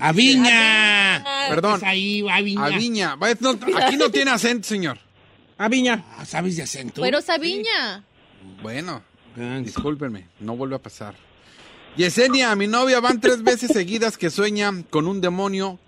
Aviña. 0.00 1.24
Perdón. 1.48 1.78
Pues 1.78 1.84
ahí, 1.84 2.26
Aviña. 2.28 2.64
Aviña. 2.64 3.16
No, 3.40 3.50
aquí 3.78 3.96
no 3.96 4.10
tiene 4.10 4.32
acento, 4.32 4.66
señor. 4.66 4.98
Aviña. 5.56 6.04
Ah, 6.16 6.24
¿Sabes 6.24 6.56
de 6.56 6.64
acento? 6.64 7.00
Pero 7.00 7.20
Sabiña. 7.20 8.02
Bueno, 8.62 9.02
discúlpenme, 9.62 10.26
no 10.40 10.56
vuelve 10.56 10.74
a 10.74 10.78
pasar. 10.78 11.14
Yesenia, 11.96 12.54
mi 12.54 12.68
novia, 12.68 13.00
van 13.00 13.20
tres 13.20 13.42
veces 13.42 13.72
seguidas 13.72 14.16
que 14.16 14.30
sueña 14.30 14.70
con 14.90 15.08
un 15.08 15.20
demonio 15.20 15.78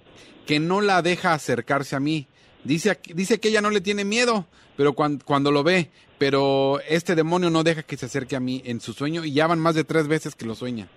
que 0.47 0.59
no 0.59 0.81
la 0.81 1.01
deja 1.01 1.33
acercarse 1.33 1.95
a 1.95 2.01
mí. 2.01 2.27
Dice, 2.65 2.99
dice 3.15 3.39
que 3.39 3.49
ella 3.49 3.61
no 3.61 3.71
le 3.71 3.81
tiene 3.81 4.05
miedo, 4.05 4.47
pero 4.77 4.95
cuando, 4.95 5.25
cuando 5.25 5.53
lo 5.53 5.63
ve, 5.63 5.91
pero 6.19 6.81
este 6.89 7.15
demonio 7.15 7.51
no 7.51 7.63
deja 7.63 7.85
que 7.85 7.97
se 7.97 8.07
acerque 8.07 8.35
a 8.35 8.41
mí 8.41 8.63
en 8.65 8.81
su 8.81 8.93
sueño 8.93 9.25
y 9.25 9.33
ya 9.33 9.47
van 9.47 9.61
más 9.61 9.75
de 9.77 9.85
tres 9.85 10.09
veces 10.09 10.35
que 10.35 10.45
lo 10.45 10.55
sueña. 10.55 10.89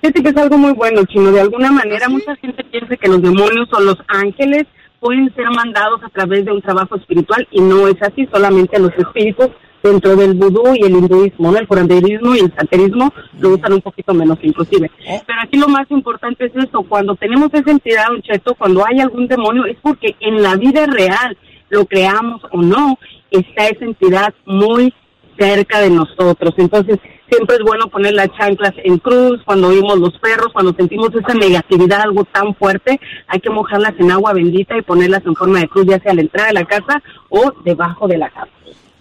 Fíjate 0.00 0.22
que 0.22 0.28
es 0.28 0.36
algo 0.36 0.58
muy 0.58 0.72
bueno, 0.72 1.04
Chino. 1.04 1.30
De 1.30 1.40
alguna 1.40 1.70
manera, 1.70 2.08
mucha 2.08 2.36
gente 2.36 2.64
piensa 2.64 2.96
que 2.96 3.08
los 3.08 3.22
demonios 3.22 3.68
o 3.72 3.80
los 3.80 3.96
ángeles 4.08 4.64
pueden 5.00 5.32
ser 5.34 5.46
mandados 5.50 6.02
a 6.02 6.08
través 6.10 6.44
de 6.44 6.52
un 6.52 6.62
trabajo 6.62 6.96
espiritual 6.96 7.46
y 7.52 7.60
no 7.60 7.86
es 7.86 7.96
así, 8.02 8.28
solamente 8.32 8.78
los 8.78 8.92
espíritus 8.98 9.50
dentro 9.82 10.16
del 10.16 10.34
vudú 10.34 10.74
y 10.74 10.84
el 10.84 10.92
hinduismo, 10.92 11.52
¿no? 11.52 11.58
El 11.58 11.66
curanderismo 11.66 12.34
y 12.34 12.40
el 12.40 12.54
santerismo 12.54 13.12
lo 13.38 13.50
usan 13.50 13.74
un 13.74 13.82
poquito 13.82 14.14
menos 14.14 14.38
inclusive. 14.42 14.90
Pero 15.04 15.40
aquí 15.42 15.58
lo 15.58 15.68
más 15.68 15.90
importante 15.90 16.46
es 16.46 16.52
eso, 16.56 16.82
cuando 16.82 17.14
tenemos 17.14 17.52
esa 17.52 17.70
entidad, 17.70 18.10
un 18.10 18.22
cheto, 18.22 18.54
cuando 18.54 18.84
hay 18.86 19.00
algún 19.00 19.28
demonio, 19.28 19.64
es 19.66 19.76
porque 19.82 20.16
en 20.20 20.42
la 20.42 20.56
vida 20.56 20.86
real, 20.86 21.36
lo 21.68 21.84
creamos 21.86 22.42
o 22.52 22.62
no, 22.62 22.98
está 23.30 23.66
esa 23.66 23.84
entidad 23.84 24.32
muy 24.44 24.94
cerca 25.38 25.80
de 25.80 25.90
nosotros. 25.90 26.54
Entonces, 26.56 26.98
siempre 27.28 27.56
es 27.56 27.62
bueno 27.62 27.88
poner 27.88 28.14
las 28.14 28.28
chanclas 28.36 28.72
en 28.84 28.98
cruz, 28.98 29.40
cuando 29.44 29.68
oímos 29.68 29.98
los 29.98 30.18
perros, 30.18 30.52
cuando 30.52 30.72
sentimos 30.72 31.10
esa 31.14 31.34
negatividad, 31.34 32.02
algo 32.02 32.24
tan 32.24 32.54
fuerte, 32.54 33.00
hay 33.26 33.40
que 33.40 33.50
mojarlas 33.50 33.94
en 33.98 34.10
agua 34.10 34.32
bendita 34.32 34.76
y 34.76 34.82
ponerlas 34.82 35.24
en 35.26 35.34
forma 35.34 35.60
de 35.60 35.68
cruz, 35.68 35.86
ya 35.86 36.00
sea 36.00 36.12
a 36.12 36.14
la 36.14 36.20
entrada 36.22 36.48
de 36.48 36.54
la 36.54 36.64
casa 36.64 37.02
o 37.28 37.52
debajo 37.64 38.08
de 38.08 38.18
la 38.18 38.30
casa. 38.30 38.48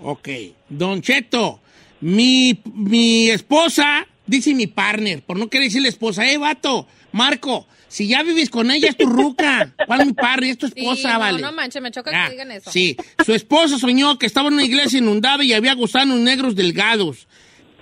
Ok. 0.02 0.30
Don 0.70 1.02
Cheto, 1.02 1.60
mi, 2.02 2.60
mi 2.74 3.30
esposa, 3.30 4.06
dice 4.26 4.54
mi 4.54 4.68
partner, 4.68 5.22
por 5.24 5.38
no 5.38 5.50
querer 5.50 5.68
decirle 5.68 5.90
esposa, 5.90 6.30
eh, 6.30 6.38
vato, 6.38 6.88
Marco, 7.12 7.66
si 7.88 8.08
ya 8.08 8.24
vives 8.24 8.50
con 8.50 8.72
ella 8.72 8.90
es 8.90 8.98
tu 8.98 9.06
ruca. 9.08 9.74
¿Cuál 9.88 10.02
es 10.02 10.08
mi 10.08 10.14
partner? 10.14 10.50
Es 10.52 10.58
tu 10.58 10.66
esposa, 10.66 10.96
Sí, 10.96 11.08
no, 11.14 11.20
vale. 11.20 11.42
no 11.42 11.52
manches, 11.54 11.82
me 11.82 11.92
choca 11.92 12.12
Ah, 12.14 12.26
que 12.28 12.32
digan 12.34 12.52
eso. 12.52 12.70
Sí, 12.72 12.98
su 13.26 13.34
esposo 13.34 13.80
soñó 13.80 14.18
que 14.20 14.26
estaba 14.26 14.50
en 14.50 14.56
una 14.56 14.64
iglesia 14.66 15.00
inundada 15.00 15.44
y 15.44 15.54
había 15.54 15.74
gusanos 15.76 16.20
negros 16.20 16.56
delgados, 16.56 17.28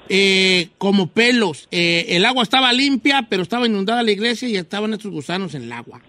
eh, 0.09 0.69
como 0.77 1.07
pelos. 1.07 1.67
Eh, 1.71 2.05
el 2.09 2.25
agua 2.25 2.43
estaba 2.43 2.71
limpia, 2.73 3.25
pero 3.29 3.41
estaba 3.41 3.65
inundada 3.65 4.03
la 4.03 4.11
iglesia 4.11 4.47
y 4.47 4.55
estaban 4.57 4.93
estos 4.93 5.11
gusanos 5.11 5.55
en 5.55 5.63
el 5.63 5.71
agua. 5.71 6.01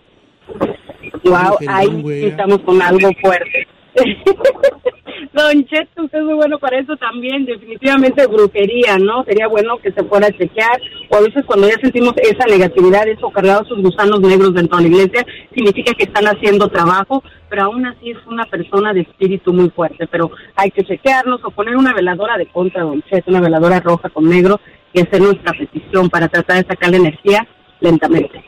Wow, 1.25 1.57
Ay, 1.61 1.67
ahí 1.69 1.87
perdón, 2.03 2.13
estamos 2.31 2.61
con 2.61 2.83
algo 2.83 3.11
fuerte. 3.23 3.67
Don 5.33 5.65
Cheto, 5.67 6.05
usted 6.05 6.19
es 6.19 6.25
muy 6.25 6.35
bueno 6.35 6.59
para 6.59 6.79
eso 6.79 6.97
también, 6.97 7.45
definitivamente 7.45 8.27
brujería, 8.27 8.99
¿no? 8.99 9.25
Sería 9.25 9.49
bueno 9.49 9.79
que 9.79 9.93
se 9.93 10.05
fuera 10.05 10.29
a 10.29 10.33
chequear, 10.33 10.81
o 11.11 11.17
a 11.17 11.21
veces 11.21 11.45
cuando 11.47 11.69
ya 11.69 11.77
sentimos 11.81 12.15
esa 12.17 12.47
negatividad, 12.47 13.09
eso 13.09 13.31
cargado 13.31 13.63
esos 13.63 13.83
gusanos 13.83 14.21
negros 14.21 14.55
dentro 14.55 14.79
de 14.79 14.85
la 14.85 14.89
iglesia, 14.89 15.27
significa 15.55 15.93
que 15.95 16.05
están 16.05 16.27
haciendo 16.27 16.69
trabajo, 16.69 17.23
pero 17.49 17.65
aún 17.65 17.87
así 17.87 18.11
es 18.11 18.19
una 18.27 18.45
persona 18.47 18.93
de 18.93 19.03
espíritu 19.03 19.53
muy 19.53 19.71
fuerte, 19.71 20.07
pero 20.07 20.31
hay 20.57 20.71
que 20.71 20.85
chequearnos 20.85 21.41
o 21.45 21.51
poner 21.51 21.77
una 21.77 21.93
veladora 21.93 22.37
de 22.37 22.47
contra, 22.47 22.83
Don 22.83 23.03
Cheto, 23.03 23.31
una 23.31 23.41
veladora 23.41 23.81
roja 23.81 24.09
con 24.09 24.29
negro 24.29 24.61
y 24.93 25.01
hacer 25.01 25.21
nuestra 25.21 25.53
petición 25.53 26.09
para 26.09 26.29
tratar 26.29 26.63
de 26.63 26.69
sacar 26.69 26.91
la 26.91 26.97
energía 26.97 27.47
lentamente. 27.81 28.45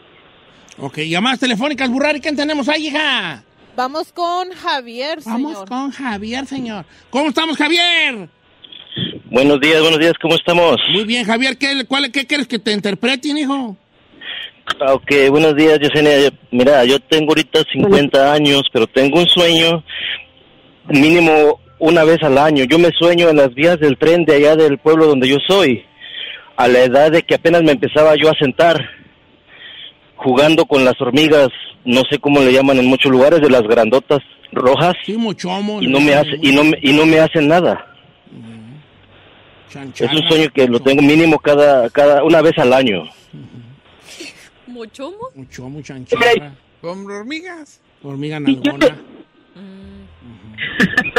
Ok, 0.79 0.99
llamadas 0.99 1.41
telefónicas, 1.41 1.91
Burrari, 1.91 2.21
¿quién 2.21 2.37
tenemos 2.37 2.69
ahí, 2.69 2.89
hija? 2.89 3.43
Vamos 3.77 4.11
con 4.13 4.51
Javier, 4.53 5.19
Vamos 5.25 5.53
señor. 5.53 5.69
con 5.69 5.91
Javier, 5.91 6.47
señor. 6.47 6.85
¿Cómo 7.11 7.29
estamos, 7.29 7.57
Javier? 7.59 8.29
Buenos 9.27 9.61
días, 9.61 9.81
buenos 9.83 9.99
días, 9.99 10.15
¿cómo 10.21 10.35
estamos? 10.35 10.77
Muy 10.93 11.05
bien, 11.05 11.25
Javier, 11.25 11.59
¿qué, 11.59 11.85
cuál, 11.87 12.11
qué 12.11 12.27
quieres 12.27 12.47
que 12.49 12.59
te 12.59 12.73
interpreten, 12.73 13.37
hijo? 13.37 13.77
Ah, 14.81 14.95
Ok, 14.95 15.13
buenos 15.31 15.55
días, 15.57 15.79
Yesenia. 15.79 16.31
Mira, 16.51 16.85
yo 16.85 16.99
tengo 17.01 17.33
ahorita 17.33 17.61
50 17.71 18.33
años, 18.33 18.63
pero 18.73 18.87
tengo 18.87 19.19
un 19.21 19.27
sueño 19.27 19.85
mínimo 20.89 21.61
una 21.79 22.05
vez 22.05 22.23
al 22.23 22.39
año. 22.39 22.65
Yo 22.65 22.79
me 22.79 22.91
sueño 22.99 23.29
en 23.29 23.37
las 23.37 23.55
vías 23.55 23.79
del 23.79 23.99
tren 23.99 24.25
de 24.25 24.37
allá 24.37 24.57
del 24.57 24.79
pueblo 24.79 25.07
donde 25.07 25.29
yo 25.29 25.37
soy, 25.47 25.85
a 26.57 26.67
la 26.67 26.81
edad 26.81 27.11
de 27.13 27.23
que 27.23 27.35
apenas 27.35 27.63
me 27.63 27.73
empezaba 27.73 28.15
yo 28.17 28.31
a 28.31 28.35
sentar, 28.39 28.81
jugando 30.17 30.65
con 30.67 30.85
las 30.85 31.01
hormigas, 31.01 31.49
no 31.85 32.03
sé 32.11 32.19
cómo 32.19 32.41
le 32.41 32.53
llaman 32.53 32.79
en 32.79 32.87
muchos 32.87 33.11
lugares, 33.11 33.41
de 33.41 33.51
las 33.51 33.63
grandotas 33.63 34.21
rojas. 34.53 34.95
Sí, 35.05 35.17
muchomo. 35.17 35.81
Y 35.83 35.87
no 35.89 36.01
me 36.01 36.15
hace, 36.15 36.39
y 36.43 36.53
no, 36.55 36.65
me- 36.65 36.79
y 36.83 36.93
no 36.93 37.07
me 37.07 37.21
hacen 37.21 37.49
nada. 37.49 37.93
Es 39.99 40.13
un 40.13 40.27
sueño 40.29 40.49
que 40.55 40.67
lo 40.69 40.81
tengo 40.81 41.03
mínimo 41.03 41.39
cada, 41.39 41.91
cada, 41.91 42.25
una 42.25 42.41
vez 42.41 42.57
al 42.59 42.73
año. 42.73 43.05
¿Mochomo? 44.67 45.29
Muchomo, 45.35 45.81
chanchara. 45.83 46.55
Con 46.81 47.11
hormigas. 47.11 47.81
Hormiga 48.03 48.41
nalgona. 48.41 48.73
Yo 48.73 48.79
te 48.79 48.95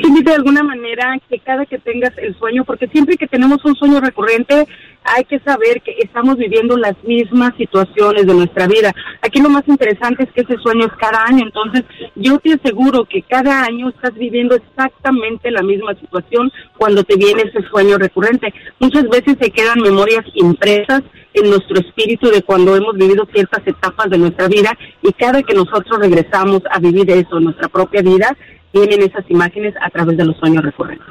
de 0.00 0.34
alguna 0.34 0.62
manera 0.62 1.18
que 1.28 1.38
cada 1.38 1.66
que 1.66 1.78
tengas 1.78 2.16
el 2.18 2.36
sueño, 2.38 2.64
porque 2.64 2.88
siempre 2.88 3.16
que 3.16 3.26
tenemos 3.26 3.64
un 3.64 3.74
sueño 3.74 4.00
recurrente, 4.00 4.66
hay 5.04 5.24
que 5.24 5.38
saber 5.40 5.80
que 5.82 5.96
estamos 6.00 6.36
viviendo 6.36 6.76
las 6.76 6.94
mismas 7.04 7.54
situaciones 7.56 8.26
de 8.26 8.34
nuestra 8.34 8.66
vida. 8.66 8.92
Aquí 9.22 9.40
lo 9.40 9.48
más 9.48 9.66
interesante 9.66 10.24
es 10.24 10.32
que 10.32 10.42
ese 10.42 10.60
sueño 10.62 10.86
es 10.86 10.92
cada 10.98 11.24
año, 11.24 11.44
entonces 11.44 11.84
yo 12.14 12.38
te 12.38 12.54
aseguro 12.54 13.04
que 13.04 13.22
cada 13.22 13.64
año 13.64 13.88
estás 13.88 14.14
viviendo 14.14 14.54
exactamente 14.54 15.50
la 15.50 15.62
misma 15.62 15.94
situación 15.94 16.52
cuando 16.76 17.04
te 17.04 17.16
viene 17.16 17.42
ese 17.42 17.66
sueño 17.68 17.98
recurrente. 17.98 18.52
Muchas 18.78 19.08
veces 19.08 19.36
se 19.40 19.50
quedan 19.50 19.80
memorias 19.80 20.24
impresas 20.34 21.02
en 21.34 21.50
nuestro 21.50 21.80
espíritu 21.80 22.30
de 22.30 22.42
cuando 22.42 22.76
hemos 22.76 22.96
vivido 22.96 23.26
ciertas 23.32 23.66
etapas 23.66 24.10
de 24.10 24.18
nuestra 24.18 24.48
vida 24.48 24.76
y 25.02 25.12
cada 25.12 25.42
que 25.42 25.54
nosotros 25.54 25.98
regresamos 26.00 26.62
a 26.70 26.78
vivir 26.80 27.10
eso 27.10 27.38
nuestra 27.40 27.68
propia 27.68 28.02
vida, 28.02 28.36
vienen 28.72 29.02
esas 29.02 29.24
imágenes 29.30 29.74
a 29.80 29.90
través 29.90 30.16
de 30.16 30.24
los 30.24 30.36
sueños 30.38 30.64
recurrentes. 30.64 31.06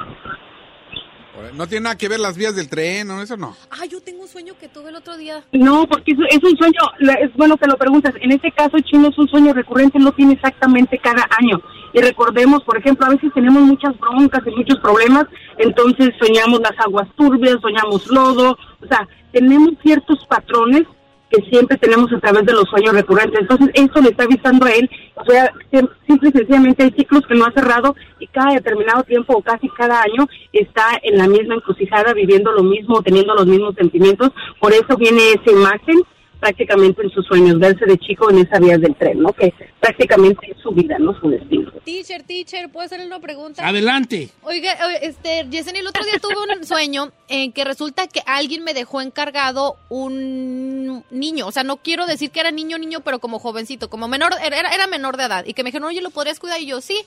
No 1.54 1.66
tiene 1.66 1.84
nada 1.84 1.96
que 1.96 2.08
ver 2.08 2.20
las 2.20 2.36
vías 2.36 2.54
del 2.54 2.68
tren, 2.68 3.08
¿no? 3.08 3.22
Eso 3.22 3.36
no. 3.36 3.56
Ah, 3.70 3.86
yo 3.86 4.00
tengo 4.00 4.22
un 4.22 4.28
sueño 4.28 4.54
que 4.60 4.68
tuve 4.68 4.90
el 4.90 4.96
otro 4.96 5.16
día. 5.16 5.42
No, 5.52 5.86
porque 5.86 6.12
es, 6.12 6.18
es 6.30 6.42
un 6.42 6.56
sueño, 6.56 6.80
es 7.20 7.32
bueno 7.34 7.56
que 7.56 7.66
lo 7.66 7.76
preguntas. 7.76 8.14
En 8.20 8.32
este 8.32 8.52
caso, 8.52 8.78
chino 8.80 9.08
es 9.08 9.18
un 9.18 9.28
sueño 9.28 9.52
recurrente, 9.52 9.98
no 9.98 10.12
tiene 10.12 10.34
exactamente 10.34 10.98
cada 10.98 11.26
año. 11.38 11.60
Y 11.92 12.00
recordemos, 12.00 12.62
por 12.64 12.76
ejemplo, 12.76 13.06
a 13.06 13.10
veces 13.10 13.32
tenemos 13.34 13.62
muchas 13.62 13.98
broncas 13.98 14.42
y 14.46 14.50
muchos 14.50 14.78
problemas, 14.80 15.24
entonces 15.56 16.10
soñamos 16.20 16.60
las 16.60 16.78
aguas 16.78 17.08
turbias, 17.16 17.56
soñamos 17.62 18.06
lodo, 18.08 18.58
o 18.82 18.86
sea, 18.86 19.08
tenemos 19.32 19.70
ciertos 19.82 20.24
patrones 20.26 20.82
que 21.30 21.42
siempre 21.50 21.76
tenemos 21.76 22.12
a 22.12 22.20
través 22.20 22.44
de 22.46 22.52
los 22.52 22.64
sueños 22.70 22.94
recurrentes. 22.94 23.40
Entonces, 23.40 23.70
esto 23.74 24.00
le 24.00 24.10
está 24.10 24.24
avisando 24.24 24.64
a 24.66 24.70
él, 24.72 24.88
o 25.14 25.24
sea, 25.24 25.52
sim- 25.70 25.88
simple 26.06 26.30
y 26.30 26.38
sencillamente 26.38 26.84
hay 26.84 26.90
ciclos 26.96 27.22
que 27.28 27.34
no 27.34 27.44
ha 27.44 27.52
cerrado 27.52 27.94
y 28.18 28.26
cada 28.28 28.54
determinado 28.54 29.02
tiempo 29.04 29.34
o 29.36 29.42
casi 29.42 29.68
cada 29.70 30.00
año 30.02 30.26
está 30.52 30.84
en 31.02 31.18
la 31.18 31.28
misma 31.28 31.56
encrucijada, 31.56 32.14
viviendo 32.14 32.50
lo 32.52 32.62
mismo, 32.62 33.02
teniendo 33.02 33.34
los 33.34 33.46
mismos 33.46 33.74
sentimientos. 33.74 34.30
Por 34.60 34.72
eso 34.72 34.96
viene 34.96 35.20
esa 35.32 35.50
imagen 35.52 35.98
prácticamente 36.40 37.02
en 37.02 37.10
sus 37.10 37.26
sueños, 37.26 37.58
verse 37.58 37.84
de 37.86 37.98
chico 37.98 38.30
en 38.30 38.38
esas 38.38 38.60
vías 38.60 38.80
del 38.80 38.94
tren, 38.96 39.20
¿no? 39.20 39.32
Que 39.32 39.52
prácticamente 39.80 40.50
es 40.50 40.62
su 40.62 40.70
vida, 40.70 40.98
¿no? 40.98 41.18
Su 41.20 41.28
destino. 41.30 41.70
Teacher, 41.84 42.22
teacher, 42.22 42.70
¿puedo 42.70 42.86
hacerle 42.86 43.06
una 43.06 43.20
pregunta? 43.20 43.66
Adelante. 43.66 44.30
Oiga, 44.42 44.76
oye, 44.86 44.98
este, 45.02 45.46
Yesenia, 45.50 45.80
el 45.80 45.86
otro 45.88 46.04
día 46.04 46.18
tuve 46.22 46.34
un 46.56 46.64
sueño 46.64 47.12
en 47.28 47.52
que 47.52 47.64
resulta 47.64 48.06
que 48.06 48.20
alguien 48.26 48.64
me 48.64 48.74
dejó 48.74 49.00
encargado 49.00 49.76
un 49.88 51.04
niño. 51.10 51.46
O 51.46 51.52
sea, 51.52 51.64
no 51.64 51.78
quiero 51.78 52.06
decir 52.06 52.30
que 52.30 52.40
era 52.40 52.50
niño, 52.50 52.78
niño, 52.78 53.00
pero 53.00 53.18
como 53.18 53.38
jovencito, 53.38 53.90
como 53.90 54.08
menor, 54.08 54.32
era, 54.44 54.72
era 54.72 54.86
menor 54.86 55.16
de 55.16 55.24
edad. 55.24 55.44
Y 55.46 55.54
que 55.54 55.62
me 55.62 55.68
dijeron, 55.68 55.88
oye, 55.88 56.00
¿lo 56.00 56.10
podrías 56.10 56.40
cuidar? 56.40 56.60
Y 56.60 56.66
yo, 56.66 56.80
sí. 56.80 57.04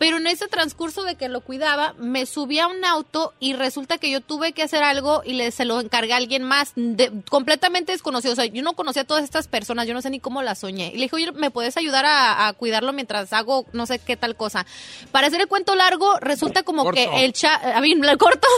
Pero 0.00 0.16
en 0.16 0.26
ese 0.26 0.48
transcurso 0.48 1.02
de 1.02 1.14
que 1.16 1.28
lo 1.28 1.42
cuidaba, 1.42 1.92
me 1.98 2.24
subí 2.24 2.58
a 2.58 2.66
un 2.68 2.82
auto 2.86 3.34
y 3.38 3.52
resulta 3.52 3.98
que 3.98 4.10
yo 4.10 4.22
tuve 4.22 4.52
que 4.52 4.62
hacer 4.62 4.82
algo 4.82 5.20
y 5.26 5.34
le, 5.34 5.50
se 5.50 5.66
lo 5.66 5.78
encargué 5.78 6.14
a 6.14 6.16
alguien 6.16 6.42
más, 6.42 6.72
de- 6.74 7.12
completamente 7.28 7.92
desconocido. 7.92 8.32
O 8.32 8.36
sea, 8.36 8.46
yo 8.46 8.62
no 8.62 8.70
no 8.70 8.76
conocía 8.76 9.02
a 9.02 9.04
todas 9.04 9.24
estas 9.24 9.46
personas, 9.48 9.86
yo 9.86 9.92
no 9.94 10.00
sé 10.00 10.08
ni 10.08 10.18
cómo 10.20 10.40
las 10.42 10.60
soñé. 10.60 10.88
Y 10.94 10.96
le 10.96 11.02
dije, 11.02 11.16
oye, 11.16 11.32
¿me 11.32 11.50
puedes 11.50 11.76
ayudar 11.76 12.06
a, 12.06 12.46
a 12.46 12.52
cuidarlo 12.54 12.92
mientras 12.94 13.32
hago 13.34 13.66
no 13.74 13.84
sé 13.84 13.98
qué 13.98 14.16
tal 14.16 14.36
cosa? 14.36 14.64
Para 15.12 15.26
hacer 15.26 15.40
el 15.42 15.48
cuento 15.48 15.74
largo, 15.74 16.16
resulta 16.20 16.62
como 16.62 16.84
Corto. 16.84 16.94
que 16.98 17.24
el 17.24 17.32
chat, 17.34 17.62
a 17.62 17.80
mí, 17.82 17.94
corto, 18.18 18.48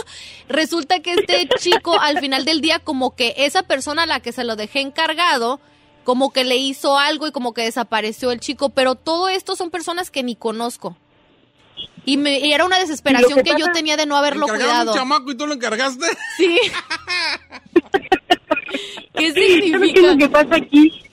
resulta 0.47 0.99
que 1.01 1.13
este 1.13 1.49
chico 1.59 1.99
al 1.99 2.19
final 2.19 2.45
del 2.45 2.61
día 2.61 2.79
como 2.79 3.15
que 3.15 3.33
esa 3.37 3.63
persona 3.63 4.03
a 4.03 4.05
la 4.05 4.19
que 4.19 4.31
se 4.31 4.43
lo 4.43 4.55
dejé 4.55 4.79
encargado, 4.81 5.59
como 6.03 6.31
que 6.31 6.43
le 6.43 6.57
hizo 6.57 6.97
algo 6.97 7.27
y 7.27 7.31
como 7.31 7.53
que 7.53 7.63
desapareció 7.63 8.31
el 8.31 8.39
chico, 8.39 8.69
pero 8.69 8.95
todo 8.95 9.29
esto 9.29 9.55
son 9.55 9.71
personas 9.71 10.11
que 10.11 10.23
ni 10.23 10.35
conozco. 10.35 10.95
Y, 12.05 12.17
me, 12.17 12.39
y 12.39 12.51
era 12.53 12.65
una 12.65 12.79
desesperación 12.79 13.37
que 13.43 13.51
que, 13.55 13.59
yo 13.59 13.71
tenía 13.71 13.95
de 13.95 14.05
no 14.05 14.17
haberlo 14.17 14.45
¿Encargaron 14.45 14.71
cuidado. 14.73 14.91
un 14.91 14.97
chamaco 14.97 15.31
y 15.31 15.35
tú 15.37 15.47
lo 15.47 15.53
encargaste? 15.53 16.05
Sí. 16.37 16.57
¿Qué 19.15 19.31
¿Sabes 19.31 19.33
qué 19.33 19.57
es 19.57 19.63
significa? 19.63 20.01
lo 20.01 20.17
que 20.17 20.29
pasa 20.29 20.55
aquí? 20.55 21.03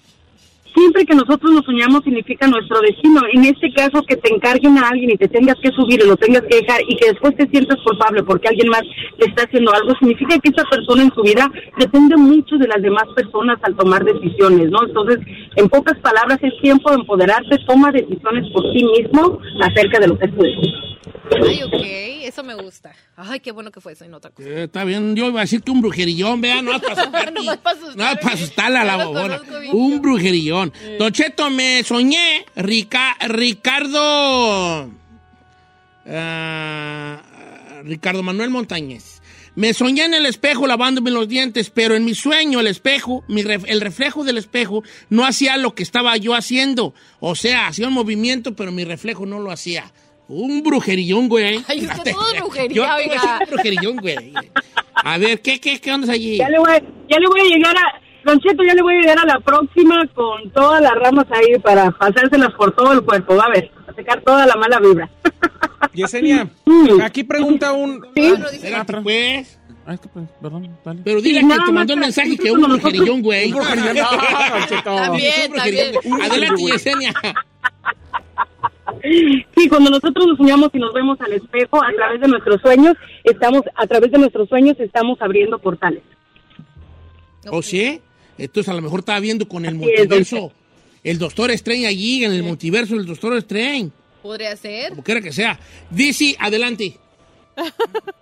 Siempre 0.80 1.04
que 1.04 1.14
nosotros 1.14 1.52
nos 1.52 1.64
soñamos 1.66 2.02
significa 2.04 2.46
nuestro 2.46 2.80
destino. 2.80 3.20
En 3.34 3.44
este 3.44 3.70
caso, 3.74 4.02
que 4.02 4.16
te 4.16 4.32
encarguen 4.32 4.78
a 4.78 4.88
alguien 4.88 5.10
y 5.10 5.16
te 5.18 5.28
tengas 5.28 5.56
que 5.62 5.68
subir 5.72 6.00
y 6.02 6.08
lo 6.08 6.16
tengas 6.16 6.40
que 6.48 6.56
dejar 6.56 6.80
y 6.88 6.96
que 6.96 7.08
después 7.08 7.36
te 7.36 7.46
sientas 7.50 7.76
culpable 7.84 8.22
porque 8.22 8.48
alguien 8.48 8.70
más 8.70 8.80
te 9.18 9.28
está 9.28 9.42
haciendo 9.42 9.74
algo, 9.74 9.92
significa 9.98 10.38
que 10.38 10.48
esa 10.48 10.64
persona 10.70 11.02
en 11.02 11.12
su 11.12 11.20
vida 11.20 11.52
depende 11.76 12.16
mucho 12.16 12.56
de 12.56 12.66
las 12.66 12.80
demás 12.80 13.04
personas 13.14 13.58
al 13.60 13.76
tomar 13.76 14.02
decisiones, 14.06 14.70
¿no? 14.70 14.78
Entonces, 14.86 15.18
en 15.56 15.68
pocas 15.68 15.98
palabras, 15.98 16.38
es 16.40 16.58
tiempo 16.62 16.88
de 16.88 16.96
empoderarte, 16.96 17.58
toma 17.66 17.92
decisiones 17.92 18.50
por 18.50 18.62
ti 18.72 18.82
mismo 18.82 19.38
acerca 19.60 20.00
de 20.00 20.08
lo 20.08 20.18
que 20.18 20.24
es 20.24 20.34
tu 20.34 20.42
destino. 20.42 20.89
Ay, 21.48 21.62
ok, 21.62 21.72
eso 22.24 22.42
me 22.44 22.54
gusta. 22.54 22.92
Ay, 23.16 23.40
qué 23.40 23.52
bueno 23.52 23.70
que 23.70 23.80
fue 23.80 23.92
eso 23.92 24.04
y 24.04 24.08
no 24.08 24.18
otra 24.18 24.30
cosa. 24.30 24.48
Eh, 24.48 24.64
está 24.64 24.84
bien, 24.84 25.16
yo 25.16 25.28
iba 25.28 25.40
a 25.40 25.44
decir 25.44 25.62
que 25.62 25.70
un 25.70 25.80
brujerillón, 25.80 26.40
vea, 26.40 26.60
no 26.62 26.74
es 26.74 26.82
para 26.82 26.92
asustar, 27.02 27.32
No 27.32 27.40
es 27.52 27.58
para 27.58 27.76
asustar, 27.78 27.96
no 27.96 28.08
es 28.12 28.18
para 28.18 28.34
asustarla 28.34 28.80
a 28.82 28.84
la 28.84 29.04
bobona. 29.04 29.40
Un 29.72 30.02
brujerillón. 30.02 30.72
Cheto, 31.12 31.50
me 31.50 31.82
soñé, 31.84 32.44
Rica- 32.56 33.16
Ricardo, 33.20 34.90
ah, 36.06 37.22
Ricardo 37.84 38.22
Manuel 38.22 38.50
Montañez. 38.50 39.20
Me 39.56 39.74
soñé 39.74 40.04
en 40.04 40.14
el 40.14 40.26
espejo 40.26 40.66
lavándome 40.66 41.10
los 41.10 41.28
dientes, 41.28 41.70
pero 41.70 41.96
en 41.96 42.04
mi 42.04 42.14
sueño 42.14 42.60
el 42.60 42.68
espejo, 42.68 43.24
mi 43.28 43.42
ref- 43.42 43.64
el 43.66 43.80
reflejo 43.80 44.22
del 44.24 44.38
espejo 44.38 44.84
no 45.08 45.24
hacía 45.26 45.56
lo 45.56 45.74
que 45.74 45.82
estaba 45.82 46.16
yo 46.16 46.34
haciendo. 46.34 46.94
O 47.18 47.34
sea, 47.34 47.66
hacía 47.66 47.88
un 47.88 47.94
movimiento, 47.94 48.54
pero 48.54 48.70
mi 48.70 48.84
reflejo 48.84 49.26
no 49.26 49.40
lo 49.40 49.50
hacía. 49.50 49.92
Un 50.32 50.62
brujerillón, 50.62 51.28
güey. 51.28 51.60
Ay, 51.66 51.86
usted 51.86 52.12
todo 52.12 52.34
Yo 52.34 52.40
brujería, 52.44 52.94
oiga. 52.96 53.38
un 53.40 53.50
brujerillón, 53.50 53.96
güey. 53.96 54.32
A 54.94 55.18
ver, 55.18 55.40
¿qué, 55.40 55.60
qué, 55.60 55.80
qué 55.80 55.92
onda 55.92 56.12
allí? 56.12 56.36
Ya 56.36 56.48
le 56.48 56.58
voy, 56.60 56.70
a- 56.70 56.82
ya 57.08 57.18
le 57.18 57.26
voy 57.26 57.40
a 57.40 57.44
llegar 57.44 57.76
a, 57.76 58.00
Don 58.24 58.38
Cheto, 58.38 58.62
ya 58.62 58.74
le 58.74 58.82
voy 58.82 58.94
a 58.94 59.00
llegar 59.00 59.18
a 59.18 59.24
la 59.26 59.40
próxima 59.40 60.06
con 60.14 60.50
todas 60.52 60.80
las 60.80 60.92
ramas 60.92 61.26
ahí 61.30 61.58
para 61.58 61.90
pasárselas 61.90 62.52
por 62.52 62.70
todo 62.76 62.92
el 62.92 63.02
cuerpo. 63.02 63.34
Va 63.34 63.44
a 63.46 63.48
ver, 63.50 63.70
a 63.88 63.92
sacar 63.94 64.20
toda 64.20 64.46
la 64.46 64.54
mala 64.54 64.78
vibra. 64.78 65.10
Yesenia, 65.94 66.48
aquí 67.02 67.24
pregunta 67.24 67.72
un... 67.72 68.04
Espérate, 68.14 69.00
pues. 69.02 69.58
Ay, 69.86 69.96
qué 70.00 70.08
pe- 70.08 70.20
perdón, 70.40 70.78
dale. 70.84 71.00
Pero 71.02 71.20
dile 71.20 71.40
Sí, 71.40 71.48
que 71.48 71.54
te 71.64 71.72
mandó 71.72 71.94
el 71.94 71.98
mensaje 72.00 72.36
que 72.36 72.52
un 72.52 72.60
brujerillón, 72.62 73.22
güey. 73.22 73.50
Un 73.52 73.58
brujerillón. 73.58 74.06
También, 74.84 75.52
también. 75.52 75.92
güey. 76.04 76.22
Adelante, 76.22 76.62
Yesenia. 76.62 77.12
Sí, 79.02 79.68
cuando 79.68 79.90
nosotros 79.90 80.26
nos 80.26 80.36
soñamos 80.36 80.70
y 80.72 80.78
nos 80.78 80.92
vemos 80.92 81.20
al 81.20 81.32
espejo 81.32 81.82
a 81.82 81.92
través 81.94 82.20
de 82.20 82.28
nuestros 82.28 82.60
sueños, 82.60 82.96
estamos 83.24 83.62
a 83.74 83.86
través 83.86 84.10
de 84.10 84.18
nuestros 84.18 84.48
sueños 84.48 84.76
estamos 84.78 85.20
abriendo 85.20 85.58
portales. 85.58 86.02
¿O 87.50 87.62
sí? 87.62 88.00
Entonces 88.38 88.70
a 88.70 88.74
lo 88.74 88.82
mejor 88.82 89.00
estaba 89.00 89.20
viendo 89.20 89.46
con 89.46 89.64
el 89.64 89.76
Así 89.76 89.84
es, 89.84 90.08
don 90.08 90.18
multiverso. 90.18 90.52
El 91.02 91.18
doctor 91.18 91.50
Strange 91.52 91.86
allí, 91.86 92.24
en 92.24 92.32
el 92.32 92.42
multiverso 92.42 92.96
del 92.96 93.06
doctor 93.06 93.36
Strange. 93.38 93.90
Podría 94.22 94.56
ser. 94.56 94.90
Como 94.90 95.02
quiera 95.02 95.20
que 95.20 95.32
sea. 95.32 95.58
Dice, 95.90 96.36
adelante. 96.38 96.98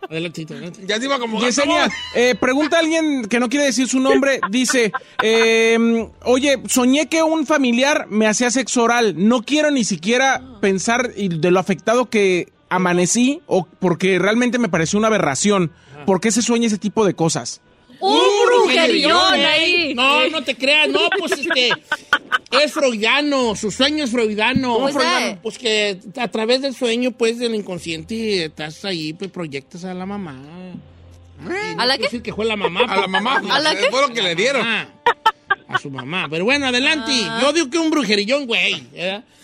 Adelante. 0.08 0.46
Ya 0.86 0.98
se 0.98 1.04
iba 1.04 1.18
como 1.18 1.40
Yesenia, 1.40 1.90
eh, 2.14 2.34
pregunta 2.40 2.76
a 2.76 2.80
alguien 2.80 3.26
que 3.26 3.40
no 3.40 3.48
quiere 3.48 3.66
decir 3.66 3.88
su 3.88 4.00
nombre, 4.00 4.40
dice, 4.50 4.92
eh, 5.22 6.08
oye, 6.24 6.62
soñé 6.68 7.08
que 7.08 7.22
un 7.22 7.46
familiar 7.46 8.06
me 8.08 8.26
hacía 8.26 8.50
sexo 8.50 8.84
oral, 8.84 9.14
no 9.16 9.42
quiero 9.42 9.70
ni 9.70 9.84
siquiera 9.84 10.42
pensar 10.60 11.12
de 11.12 11.50
lo 11.50 11.60
afectado 11.60 12.08
que 12.08 12.52
amanecí 12.70 13.42
o 13.46 13.66
porque 13.78 14.18
realmente 14.18 14.58
me 14.58 14.68
pareció 14.68 14.98
una 14.98 15.08
aberración. 15.08 15.72
¿Por 16.06 16.20
qué 16.20 16.30
se 16.30 16.42
sueña 16.42 16.66
ese 16.66 16.78
tipo 16.78 17.04
de 17.04 17.14
cosas? 17.14 17.60
Un 18.00 18.37
brujerillón 18.62 19.34
ahí. 19.34 19.94
No, 19.94 20.28
no 20.28 20.42
te 20.42 20.54
creas, 20.54 20.88
no, 20.88 21.00
pues 21.18 21.32
este. 21.32 21.70
Es 22.50 22.72
freudiano, 22.72 23.54
su 23.54 23.70
sueño 23.70 24.04
es 24.04 24.10
freudiano. 24.10 24.74
¿Cómo 24.74 24.88
es 24.88 24.94
Freudiano? 24.94 25.38
Pues 25.42 25.58
que 25.58 25.98
a 26.16 26.28
través 26.28 26.62
del 26.62 26.74
sueño, 26.74 27.12
pues 27.12 27.38
del 27.38 27.54
inconsciente, 27.54 28.44
estás 28.46 28.84
ahí, 28.84 29.12
pues 29.12 29.30
proyectas 29.30 29.84
a 29.84 29.94
la 29.94 30.06
mamá. 30.06 30.36
¿A 31.76 31.86
la 31.86 31.96
qué? 31.96 32.04
decir 32.04 32.22
que 32.22 32.32
fue 32.32 32.44
la 32.44 32.56
mamá. 32.56 32.80
A 32.88 32.96
la 33.00 33.06
mamá. 33.06 33.42
¿A 33.50 33.60
la 33.60 33.76
qué? 33.76 33.90
Fue 33.90 34.00
lo 34.00 34.08
que 34.08 34.22
le 34.22 34.34
dieron. 34.34 34.66
A 34.66 35.78
su 35.78 35.90
mamá. 35.90 36.26
Pero 36.30 36.44
bueno, 36.44 36.66
adelante. 36.66 37.12
Ah. 37.24 37.40
Yo 37.42 37.52
digo 37.52 37.70
que 37.70 37.78
un 37.78 37.90
brujerillón, 37.90 38.46
güey. 38.46 38.82
¿verdad? 38.92 39.24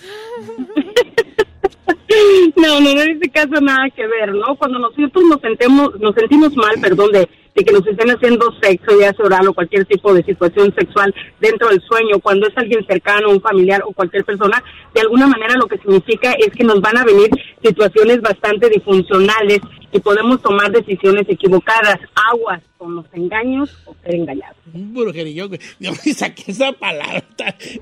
No, 2.56 2.80
no, 2.80 2.90
en 2.90 3.10
este 3.10 3.28
caso 3.30 3.60
nada 3.60 3.90
que 3.90 4.06
ver, 4.06 4.32
¿no? 4.32 4.54
Cuando 4.56 4.78
nosotros 4.78 5.24
nos 5.28 5.40
sentemos, 5.40 5.98
nos 6.00 6.14
sentimos 6.14 6.54
mal, 6.56 6.78
perdón, 6.80 7.12
de, 7.12 7.28
de 7.54 7.64
que 7.64 7.72
nos 7.72 7.86
estén 7.86 8.10
haciendo 8.10 8.52
sexo, 8.60 8.98
ya 8.98 9.12
sea 9.12 9.24
oral 9.24 9.48
o 9.48 9.54
cualquier 9.54 9.84
tipo 9.84 10.12
de 10.12 10.24
situación 10.24 10.74
sexual 10.76 11.14
dentro 11.40 11.68
del 11.68 11.80
sueño, 11.82 12.18
cuando 12.20 12.48
es 12.48 12.56
alguien 12.56 12.84
cercano, 12.86 13.30
un 13.30 13.40
familiar 13.40 13.82
o 13.86 13.92
cualquier 13.92 14.24
persona, 14.24 14.62
de 14.92 15.00
alguna 15.00 15.26
manera 15.26 15.54
lo 15.54 15.66
que 15.66 15.78
significa 15.78 16.32
es 16.32 16.50
que 16.52 16.64
nos 16.64 16.80
van 16.80 16.98
a 16.98 17.04
venir 17.04 17.30
situaciones 17.62 18.20
bastante 18.20 18.68
disfuncionales 18.68 19.60
y 19.92 20.00
podemos 20.00 20.42
tomar 20.42 20.72
decisiones 20.72 21.24
equivocadas, 21.28 21.98
aguas 22.32 22.60
con 22.84 22.96
los 22.96 23.06
engaños 23.14 23.70
o 23.86 23.94
ser 24.04 24.14
engañados. 24.14 24.56
Un 24.74 24.92
brujerillón, 24.92 25.48
güey. 25.48 25.60
Yo 25.80 25.92
me 25.92 26.12
saqué 26.12 26.50
esa 26.52 26.70
palabra, 26.72 27.24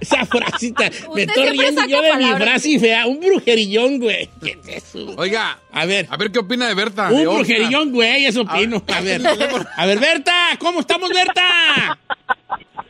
esa 0.01 0.25
frasita. 0.27 0.89
Me 1.15 1.23
estoy 1.23 1.49
riendo 1.59 1.85
yo 1.89 2.01
de 2.01 2.17
mi 2.19 2.25
frase 2.37 2.79
fea. 2.79 3.09
Un 3.09 3.19
brujerillón, 3.19 3.99
güey. 3.99 4.31
¿Qué 4.41 4.57
es 4.65 4.85
eso? 4.95 5.13
Oiga, 5.17 5.59
A 5.73 5.87
ver. 5.87 6.07
a 6.09 6.17
ver 6.17 6.31
qué 6.31 6.39
opina 6.39 6.69
de 6.69 6.75
Berta. 6.75 7.09
de 7.09 7.15
Un 7.15 7.21
Oscar. 7.27 7.35
brujerillón, 7.47 7.91
güey, 7.91 8.27
eso 8.27 8.43
opino. 8.43 8.81
A 8.95 9.01
ver. 9.01 9.21
A 9.77 9.87
ver, 9.87 9.99
Berta, 9.99 10.33
¿cómo 10.61 10.79
estamos, 10.81 11.11
Berta? 11.11 11.99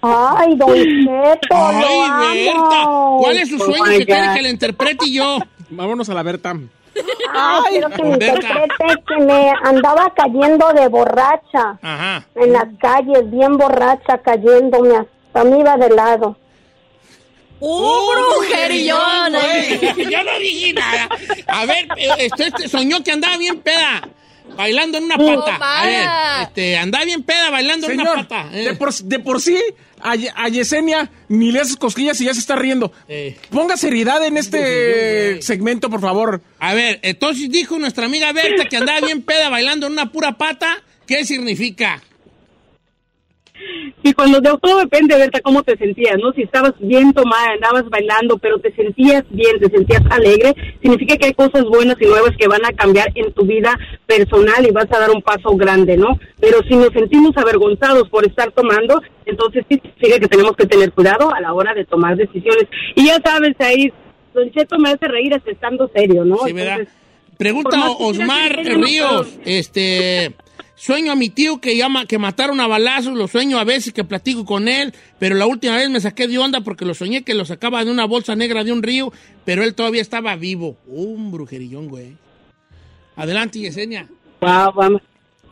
Ay, 0.02 0.54
Don 0.56 0.74
Cheto, 0.74 1.48
Ay, 1.56 1.80
lo 1.80 2.52
Berta. 2.52 2.82
amo. 2.82 3.18
¿Cuál 3.22 3.38
es 3.38 3.48
su 3.48 3.56
Oh 3.56 3.64
sueño 3.64 3.84
que 3.98 4.04
quiere 4.04 4.34
que 4.36 4.42
le 4.42 4.50
interprete 4.50 5.10
yo? 5.10 5.38
Vámonos 5.70 6.10
a 6.10 6.14
la 6.14 6.22
Berta. 6.22 6.58
Ay, 7.34 7.62
quiero 7.70 7.90
que 7.90 8.02
me 8.02 8.16
Berta. 8.16 8.34
interprete 8.46 9.02
que 9.06 9.24
me 9.24 9.52
andaba 9.64 10.12
cayendo 10.14 10.72
de 10.72 10.88
borracha 10.88 11.78
Ajá. 11.82 12.26
en 12.34 12.52
las 12.52 12.66
calles, 12.80 13.30
bien 13.30 13.56
borracha, 13.56 14.18
cayéndome 14.18 14.96
hasta 14.96 15.44
me 15.44 15.58
iba 15.60 15.76
de 15.76 15.88
lado. 15.90 16.36
Un 17.60 18.06
brujerillón 18.36 19.34
ahí. 19.36 19.78
güey. 19.94 20.10
Yo 20.10 20.22
no 20.24 20.38
dije 20.40 20.72
nada. 20.74 21.08
A 21.46 21.64
ver, 21.64 21.86
eh, 21.96 22.08
este, 22.18 22.46
este 22.48 22.68
soñó 22.68 23.02
que 23.04 23.12
andaba 23.12 23.36
bien 23.38 23.60
peda. 23.60 24.08
Bailando 24.56 24.98
en 24.98 25.04
una 25.04 25.16
pata. 25.16 25.58
A 25.80 25.86
ver, 25.86 26.08
este, 26.42 26.76
andaba 26.76 27.04
bien 27.04 27.22
peda 27.22 27.50
bailando 27.50 27.86
en 27.88 28.00
una 28.00 28.14
pata. 28.16 28.46
eh. 28.52 28.64
de 28.64 28.74
por, 28.74 28.92
de 28.92 29.18
por 29.20 29.40
sí, 29.40 29.58
a, 30.02 30.16
Ye- 30.16 30.32
a 30.34 30.48
Yesenia 30.48 31.10
ni 31.28 31.52
le 31.52 31.60
haces 31.60 31.76
cosquillas 31.76 32.20
y 32.20 32.24
ya 32.26 32.34
se 32.34 32.40
está 32.40 32.56
riendo. 32.56 32.92
Eh. 33.08 33.36
Ponga 33.50 33.76
seriedad 33.76 34.24
en 34.26 34.36
este 34.36 35.42
segmento, 35.42 35.88
por 35.90 36.00
favor. 36.00 36.42
A 36.58 36.74
ver, 36.74 36.98
entonces 37.02 37.50
dijo 37.50 37.78
nuestra 37.78 38.06
amiga 38.06 38.32
Berta 38.32 38.66
que 38.68 38.76
andaba 38.76 39.00
bien 39.06 39.22
peda 39.22 39.48
bailando 39.48 39.86
en 39.86 39.92
una 39.92 40.10
pura 40.12 40.36
pata. 40.38 40.82
¿Qué 41.06 41.24
significa? 41.24 42.02
Y 44.02 44.12
cuando 44.14 44.40
de 44.40 44.50
todo 44.60 44.78
depende, 44.78 45.16
Berta, 45.16 45.40
cómo 45.40 45.62
te 45.62 45.76
sentías, 45.76 46.16
¿no? 46.18 46.32
Si 46.32 46.42
estabas 46.42 46.72
bien 46.80 47.12
tomada, 47.12 47.52
andabas 47.52 47.88
bailando, 47.88 48.38
pero 48.38 48.58
te 48.58 48.72
sentías 48.74 49.24
bien, 49.30 49.58
te 49.60 49.70
sentías 49.70 50.02
alegre, 50.10 50.54
significa 50.80 51.16
que 51.16 51.26
hay 51.26 51.34
cosas 51.34 51.64
buenas 51.64 51.96
y 52.00 52.06
nuevas 52.06 52.32
que 52.36 52.48
van 52.48 52.64
a 52.64 52.72
cambiar 52.72 53.12
en 53.14 53.32
tu 53.32 53.44
vida 53.44 53.78
personal 54.06 54.66
y 54.66 54.72
vas 54.72 54.90
a 54.90 54.98
dar 54.98 55.10
un 55.10 55.22
paso 55.22 55.56
grande, 55.56 55.96
¿no? 55.96 56.18
Pero 56.40 56.58
si 56.68 56.74
nos 56.74 56.92
sentimos 56.92 57.36
avergonzados 57.36 58.08
por 58.08 58.26
estar 58.26 58.50
tomando, 58.52 59.00
entonces 59.24 59.64
sí 59.68 59.80
significa 59.80 60.18
que 60.18 60.28
tenemos 60.28 60.56
que 60.56 60.66
tener 60.66 60.92
cuidado 60.92 61.32
a 61.32 61.40
la 61.40 61.52
hora 61.52 61.72
de 61.74 61.84
tomar 61.84 62.16
decisiones. 62.16 62.66
Y 62.96 63.06
ya 63.06 63.20
sabes, 63.24 63.54
ahí, 63.60 63.92
Don 64.34 64.50
Cheto 64.50 64.78
me 64.78 64.90
hace 64.90 65.06
reír 65.06 65.34
hasta 65.34 65.50
estando 65.50 65.88
serio, 65.94 66.24
¿no? 66.24 66.38
Sí. 66.38 66.50
Entonces, 66.50 66.88
Pregunta 67.42 67.90
Osmar 67.98 68.56
Ríos, 68.56 69.38
este, 69.44 70.32
sueño 70.74 71.12
a 71.12 71.16
mi 71.16 71.28
tío 71.30 71.60
que 71.60 71.76
llama, 71.76 72.06
que 72.06 72.18
mataron 72.18 72.60
a 72.60 72.66
balazos, 72.66 73.14
lo 73.14 73.28
sueño 73.28 73.58
a 73.58 73.64
veces 73.64 73.92
que 73.92 74.04
platico 74.04 74.44
con 74.44 74.68
él, 74.68 74.92
pero 75.18 75.34
la 75.36 75.46
última 75.46 75.76
vez 75.76 75.90
me 75.90 76.00
saqué 76.00 76.28
de 76.28 76.38
onda 76.38 76.60
porque 76.60 76.84
lo 76.84 76.94
soñé 76.94 77.22
que 77.22 77.34
lo 77.34 77.44
sacaba 77.44 77.84
de 77.84 77.90
una 77.90 78.06
bolsa 78.06 78.36
negra 78.36 78.64
de 78.64 78.72
un 78.72 78.82
río, 78.82 79.12
pero 79.44 79.62
él 79.62 79.74
todavía 79.74 80.02
estaba 80.02 80.36
vivo. 80.36 80.76
Un 80.86 81.30
brujerillón, 81.30 81.88
güey. 81.88 82.16
Adelante, 83.16 83.58
Yesenia. 83.58 84.08
Wow, 84.40 84.72
vamos. 84.74 85.02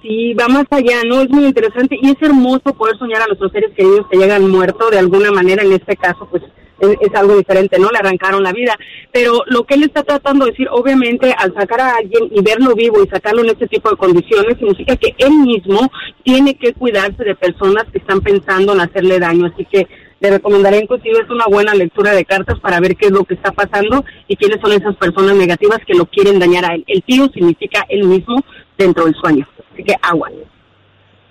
Sí, 0.03 0.33
va 0.33 0.49
más 0.49 0.65
allá, 0.71 1.03
¿no? 1.07 1.21
Es 1.21 1.29
muy 1.29 1.45
interesante 1.45 1.99
y 2.01 2.11
es 2.11 2.23
hermoso 2.23 2.75
poder 2.75 2.97
soñar 2.99 3.23
a 3.23 3.27
nuestros 3.27 3.53
seres 3.53 3.71
queridos 3.77 4.07
que 4.11 4.17
llegan 4.17 4.51
muertos 4.51 4.91
de 4.91 4.99
alguna 4.99 5.31
manera, 5.31 5.63
en 5.63 5.73
este 5.73 5.95
caso, 5.97 6.27
pues 6.31 6.43
es, 6.81 7.15
algo 7.15 7.37
diferente, 7.37 7.79
¿no? 7.79 7.91
Le 7.91 7.99
arrancaron 7.99 8.43
la 8.43 8.53
vida. 8.53 8.77
Pero 9.13 9.43
lo 9.47 9.65
que 9.65 9.75
él 9.75 9.85
está 9.85 10.03
tratando 10.03 10.45
de 10.45 10.53
decir, 10.53 10.69
obviamente, 10.71 11.35
al 11.37 11.55
sacar 11.55 11.81
a 11.81 11.97
alguien 11.97 12.29
y 12.31 12.43
verlo 12.43 12.75
vivo 12.75 13.03
y 13.03 13.09
sacarlo 13.09 13.43
en 13.43 13.51
este 13.51 13.69
tipo 13.69 13.91
de 13.91 13.97
condiciones, 13.97 14.59
significa 14.59 14.97
que 14.97 15.15
él 15.19 15.33
mismo 15.33 15.91
tiene 16.25 16.55
que 16.55 16.73
cuidarse 16.73 17.25
de 17.25 17.35
personas 17.35 17.85
que 17.93 17.99
están 17.99 18.21
pensando 18.21 18.73
en 18.73 18.81
hacerle 18.81 19.19
daño. 19.19 19.47
Así 19.47 19.67
que 19.71 19.87
le 20.21 20.31
recomendaría 20.31 20.83
inclusive 20.83 21.21
es 21.21 21.31
una 21.31 21.47
buena 21.47 21.75
lectura 21.75 22.13
de 22.13 22.25
cartas 22.25 22.61
para 22.61 22.79
ver 22.79 22.97
qué 22.97 23.07
es 23.07 23.13
lo 23.13 23.25
que 23.25 23.35
está 23.35 23.53
pasando 23.53 24.05
y 24.29 24.37
quiénes 24.37 24.61
son 24.61 24.73
esas 24.73 24.95
personas 24.97 25.35
negativas 25.35 25.79
que 25.87 25.95
lo 25.95 26.07
quieren 26.07 26.39
dañar 26.39 26.65
a 26.65 26.75
él. 26.75 26.85
El 26.87 27.03
tío 27.03 27.29
significa 27.33 27.85
él 27.89 28.05
mismo 28.05 28.45
dentro 28.77 29.07
del 29.07 29.15
sueño. 29.15 29.49
Así 29.73 29.83
que 29.83 29.95
agua. 30.03 30.31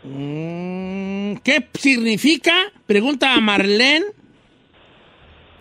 Mm, 0.04 1.36
¿Qué 1.44 1.68
significa? 1.74 2.54
Pregunta 2.88 3.36
a 3.36 3.40
Marlene. 3.40 4.06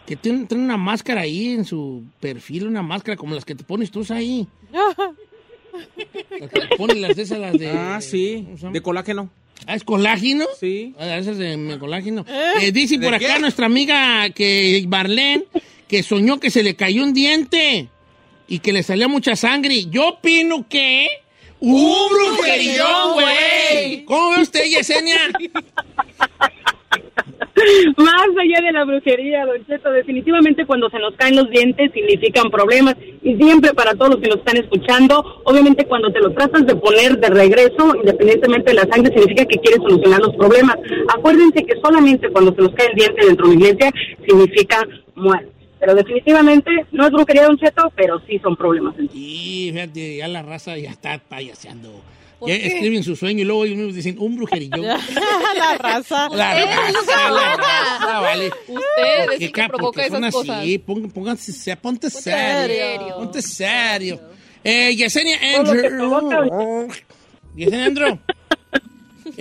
Que 0.08 0.16
tiene, 0.16 0.46
tiene 0.46 0.64
una 0.64 0.78
máscara 0.78 1.20
ahí 1.20 1.48
en 1.48 1.66
su 1.66 2.02
perfil, 2.18 2.66
una 2.66 2.80
máscara 2.80 3.14
como 3.14 3.34
las 3.34 3.44
que 3.44 3.54
te 3.54 3.62
pones 3.62 3.90
tú 3.90 4.06
ahí. 4.08 4.48
Las 4.72 4.96
que 6.50 6.60
te 6.60 6.76
pones 6.78 6.96
las 6.96 7.14
de 7.14 7.22
esas, 7.24 7.38
las 7.38 7.58
de... 7.58 7.68
Ah, 7.68 8.00
sí, 8.00 8.48
de 8.72 8.80
colágeno. 8.80 9.28
Ah, 9.66 9.74
¿es 9.74 9.84
colágeno? 9.84 10.46
Sí. 10.58 10.94
Ah, 10.98 11.18
esas 11.18 11.36
de 11.36 11.58
de 11.58 11.78
colágeno. 11.78 12.24
Eh, 12.58 12.72
dice 12.72 12.98
por 12.98 13.12
acá 13.12 13.38
nuestra 13.38 13.66
amiga 13.66 14.30
que 14.30 14.82
Marlene 14.88 15.44
que 15.88 16.02
soñó 16.02 16.40
que 16.40 16.48
se 16.50 16.62
le 16.62 16.74
cayó 16.74 17.02
un 17.02 17.12
diente 17.12 17.90
y 18.48 18.60
que 18.60 18.72
le 18.72 18.82
salía 18.82 19.08
mucha 19.08 19.36
sangre. 19.36 19.84
Yo 19.90 20.08
opino 20.08 20.66
que... 20.70 21.06
¡Un 21.60 22.08
brujerillón, 22.08 23.12
güey! 23.12 24.04
¿Cómo 24.06 24.30
ve 24.30 24.40
usted, 24.40 24.64
Yesenia? 24.64 25.18
Más 27.96 28.28
allá 28.40 28.60
de 28.64 28.72
la 28.72 28.84
brujería, 28.84 29.46
Don 29.46 29.64
Cheto, 29.66 29.90
definitivamente 29.90 30.66
cuando 30.66 30.88
se 30.90 30.98
nos 30.98 31.14
caen 31.16 31.36
los 31.36 31.50
dientes 31.50 31.92
significan 31.92 32.50
problemas 32.50 32.96
y 33.22 33.36
siempre 33.36 33.74
para 33.74 33.94
todos 33.94 34.12
los 34.12 34.20
que 34.20 34.28
nos 34.28 34.38
están 34.38 34.56
escuchando, 34.56 35.42
obviamente 35.44 35.84
cuando 35.86 36.10
te 36.10 36.20
lo 36.20 36.30
tratas 36.32 36.66
de 36.66 36.76
poner 36.76 37.18
de 37.18 37.28
regreso, 37.28 37.94
independientemente 37.96 38.70
de 38.70 38.74
la 38.74 38.86
sangre, 38.86 39.12
significa 39.12 39.44
que 39.44 39.58
quieres 39.58 39.80
solucionar 39.80 40.20
los 40.20 40.34
problemas. 40.36 40.76
Acuérdense 41.14 41.64
que 41.64 41.80
solamente 41.82 42.28
cuando 42.30 42.54
se 42.54 42.62
nos 42.62 42.74
cae 42.74 42.88
el 42.88 42.94
diente 42.94 43.26
dentro 43.26 43.48
de 43.48 43.56
una 43.56 43.66
iglesia 43.66 43.90
significa 44.26 44.86
muerte. 45.14 45.52
Pero 45.80 45.94
definitivamente 45.94 46.70
no 46.90 47.06
es 47.06 47.12
brujería, 47.12 47.44
Don 47.44 47.58
Cheto, 47.58 47.92
pero 47.94 48.20
sí 48.26 48.38
son 48.40 48.56
problemas. 48.56 48.94
Y 49.14 49.70
fíjate, 49.72 50.16
ya 50.16 50.28
la 50.28 50.42
raza 50.42 50.76
ya 50.76 50.90
está 50.90 51.18
payaseando. 51.18 51.88
¿Por 52.38 52.48
Ya 52.48 52.57
qué? 52.59 52.66
escriben 52.68 53.03
su 53.03 53.16
sueño 53.16 53.40
y 53.40 53.44
luego 53.44 53.64
ellos 53.64 53.77
mismos 53.77 53.94
dicen 53.96 54.16
un 54.18 54.37
brujerillón. 54.37 54.83
la 54.87 55.77
raza. 55.79 56.29
La 56.31 56.55
raza, 56.55 57.31
la 57.31 57.57
raza, 57.57 58.20
vale. 58.20 58.46
Usted 58.68 58.77
Porque, 59.24 59.35
es 59.35 59.38
que 59.40 59.53
ca- 59.53 59.68
provoca 59.68 60.05
esas 60.07 60.22
así, 60.22 60.33
cosas. 60.33 60.64
pon- 60.87 61.11
pónganse, 61.11 61.53
se- 61.53 61.77
ponte 61.77 62.11
serio. 62.11 62.77
serio. 62.77 63.14
Ponte 63.16 63.42
serio. 63.42 64.20
Eh, 64.62 64.94
Yesenia 64.96 65.38
Andrew. 65.57 66.88
Yesenia 67.57 67.85
Andrew. 67.87 68.18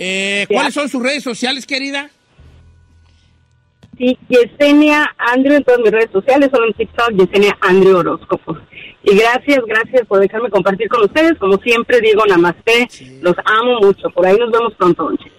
Eh, 0.00 0.46
¿Cuáles 0.48 0.74
son 0.74 0.88
sus 0.88 1.02
redes 1.02 1.24
sociales, 1.24 1.66
querida? 1.66 2.08
Sí, 3.96 4.16
Yesenia 4.28 5.12
Andrew 5.18 5.54
en 5.56 5.64
todas 5.64 5.80
mis 5.80 5.90
redes 5.90 6.10
sociales, 6.12 6.50
solo 6.52 6.66
en 6.68 6.72
TikTok, 6.74 7.10
Yesenia 7.14 7.56
Andrew 7.62 7.96
Horóscopo. 7.96 8.56
Y 9.10 9.16
gracias, 9.16 9.60
gracias 9.66 10.06
por 10.06 10.20
dejarme 10.20 10.50
compartir 10.50 10.88
con 10.88 11.02
ustedes. 11.04 11.38
Como 11.38 11.56
siempre 11.58 12.00
digo, 12.00 12.24
namaste, 12.26 12.88
los 13.22 13.34
amo 13.44 13.78
mucho. 13.80 14.10
Por 14.10 14.26
ahí 14.26 14.36
nos 14.36 14.50
vemos 14.50 14.74
pronto, 14.74 15.04
don 15.04 15.16
Cheto. 15.16 15.34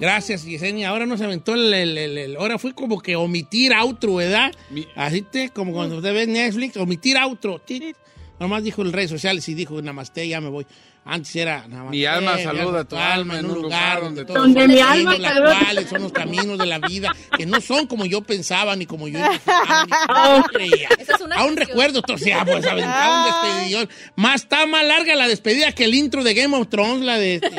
Gracias, 0.00 0.44
Yesenia. 0.44 0.88
Ahora 0.88 1.06
nos 1.06 1.20
aventó 1.20 1.54
el, 1.54 1.72
el- 1.72 1.96
el- 1.98 2.18
el- 2.18 2.36
Ahora 2.36 2.58
fue 2.58 2.72
como 2.74 3.00
que 3.00 3.14
omitir 3.16 3.72
outro, 3.74 4.16
¿verdad? 4.16 4.50
Así 4.96 5.22
te, 5.22 5.50
como 5.50 5.72
cuando 5.72 5.96
usted 5.98 6.12
ve 6.14 6.26
Netflix, 6.26 6.76
omitir 6.76 7.16
outro. 7.18 7.60
Nomás 8.40 8.64
dijo 8.64 8.82
en 8.82 8.92
redes 8.92 9.10
sociales 9.10 9.48
y 9.48 9.54
dijo 9.54 9.80
namaste, 9.80 10.26
ya 10.26 10.40
me 10.40 10.48
voy. 10.48 10.66
Antes 11.06 11.36
era 11.36 11.66
namaste. 11.68 11.90
Mi 11.90 12.06
alma 12.06 12.34
mi 12.36 12.42
saluda 12.42 12.80
a 12.80 12.84
tu 12.84 12.96
alma 12.96 13.38
en 13.38 13.44
un 13.46 13.60
lugar 13.62 14.00
donde 14.00 14.24
todos 14.24 14.38
Donde 14.40 14.60
son 14.62 14.70
mi 14.70 14.80
alma 14.80 15.16
saluda. 15.20 15.58
cuales 15.60 15.88
son 15.90 16.02
los 16.02 16.12
caminos 16.12 16.58
de 16.58 16.64
la 16.66 16.78
vida, 16.78 17.14
que 17.36 17.44
no 17.44 17.60
son 17.60 17.86
como 17.86 18.06
yo 18.06 18.22
pensaba, 18.22 18.74
ni 18.74 18.86
como 18.86 19.06
yo 19.08 19.18
imaginaba, 19.18 19.84
ni 19.84 19.90
como 19.90 20.36
yo 20.38 20.44
creía. 20.44 20.88
Esa 20.98 21.14
es 21.16 21.20
una 21.20 21.36
Aún 21.36 21.54
canción. 21.56 21.68
recuerdo, 21.68 22.02
o 22.08 22.18
sea, 22.18 22.44
pues 22.46 22.64
aventar 22.66 23.10
un 23.10 23.24
despedidón. 23.52 23.88
Más 24.16 24.42
está 24.42 24.64
más 24.66 24.84
larga 24.86 25.14
la 25.14 25.28
despedida 25.28 25.72
que 25.72 25.84
el 25.84 25.94
intro 25.94 26.24
de 26.24 26.32
Game 26.32 26.56
of 26.56 26.68
Thrones, 26.68 27.02
la 27.04 27.18
de, 27.18 27.34
este, 27.34 27.50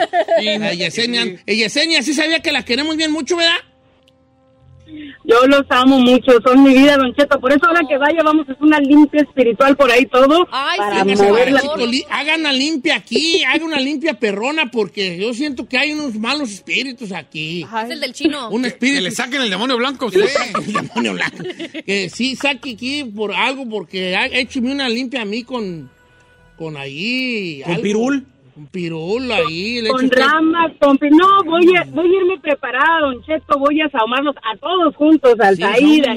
la 0.42 0.70
de 0.70 0.78
Yesenia. 0.78 1.24
Eh, 1.46 1.56
Yesenia, 1.56 2.02
sí 2.02 2.14
sabía 2.16 2.40
que 2.42 2.52
la 2.52 2.66
queremos 2.66 2.98
bien 2.98 3.12
mucho, 3.12 3.38
¿verdad? 3.38 3.58
Yo 5.28 5.48
los 5.48 5.64
amo 5.70 6.00
mucho, 6.00 6.34
son 6.46 6.62
mi 6.64 6.74
vida, 6.74 6.98
don 6.98 7.14
Cheto. 7.16 7.40
Por 7.40 7.52
eso 7.52 7.66
ahora 7.66 7.82
que 7.90 7.98
vaya, 7.98 8.22
vamos 8.24 8.48
a 8.48 8.52
hacer 8.52 8.64
una 8.64 8.80
limpia 8.80 9.22
espiritual 9.22 9.76
por 9.76 9.90
ahí 9.92 10.06
todo. 10.06 10.48
Ay, 10.52 10.78
para 10.78 11.04
sí, 11.04 11.16
mover 11.16 11.52
la... 11.52 11.62
Hagan 12.12 12.42
una 12.42 12.54
limpia 12.54 12.96
aquí, 12.98 13.44
hagan 13.44 13.64
una 13.64 13.80
limpia 13.80 14.14
perrona, 14.20 14.70
porque 14.72 15.18
yo 15.18 15.34
siento 15.34 15.68
que 15.68 15.78
hay 15.80 15.94
unos 15.94 16.16
malos 16.16 16.52
espíritus 16.52 17.12
aquí. 17.12 17.64
Es 17.86 17.90
el 17.92 18.00
del 18.02 18.14
chino. 18.14 18.50
Un 18.50 18.62
Que 18.62 18.68
espíritu. 18.68 19.02
le 19.02 19.12
saquen 19.12 19.42
el 19.42 19.50
demonio 19.50 19.78
blanco 19.78 20.10
que 20.12 20.20
usted. 20.20 20.32
el 20.68 20.74
demonio 20.74 21.14
blanco. 21.14 21.38
Que 21.86 22.10
sí 22.14 22.36
saque 22.36 22.72
aquí 22.74 23.04
por 23.06 23.34
algo, 23.34 23.68
porque 23.68 24.16
ha- 24.16 24.28
écheme 24.28 24.72
una 24.72 24.88
limpia 24.90 25.24
a 25.24 25.26
mí 25.26 25.44
con, 25.44 25.90
con 26.56 26.78
ahí. 26.78 27.62
¿Con 27.64 27.72
algo. 27.74 27.84
pirul? 27.84 28.26
Con 28.56 28.68
pirul 28.68 29.30
ahí. 29.32 29.82
le 29.82 29.90
Con 29.90 30.10
ramas, 30.10 30.72
con... 30.80 30.98
No, 31.12 31.44
voy 31.44 31.76
a, 31.76 31.84
voy 31.90 32.08
a 32.08 32.20
irme 32.22 32.40
preparada, 32.40 33.02
don 33.02 33.22
Cheto. 33.26 33.60
Voy 33.60 33.82
a 33.82 33.90
saumarlos 33.90 34.34
a 34.38 34.58
todos 34.58 34.96
juntos, 34.96 35.34
al 35.42 35.62
al 35.62 35.76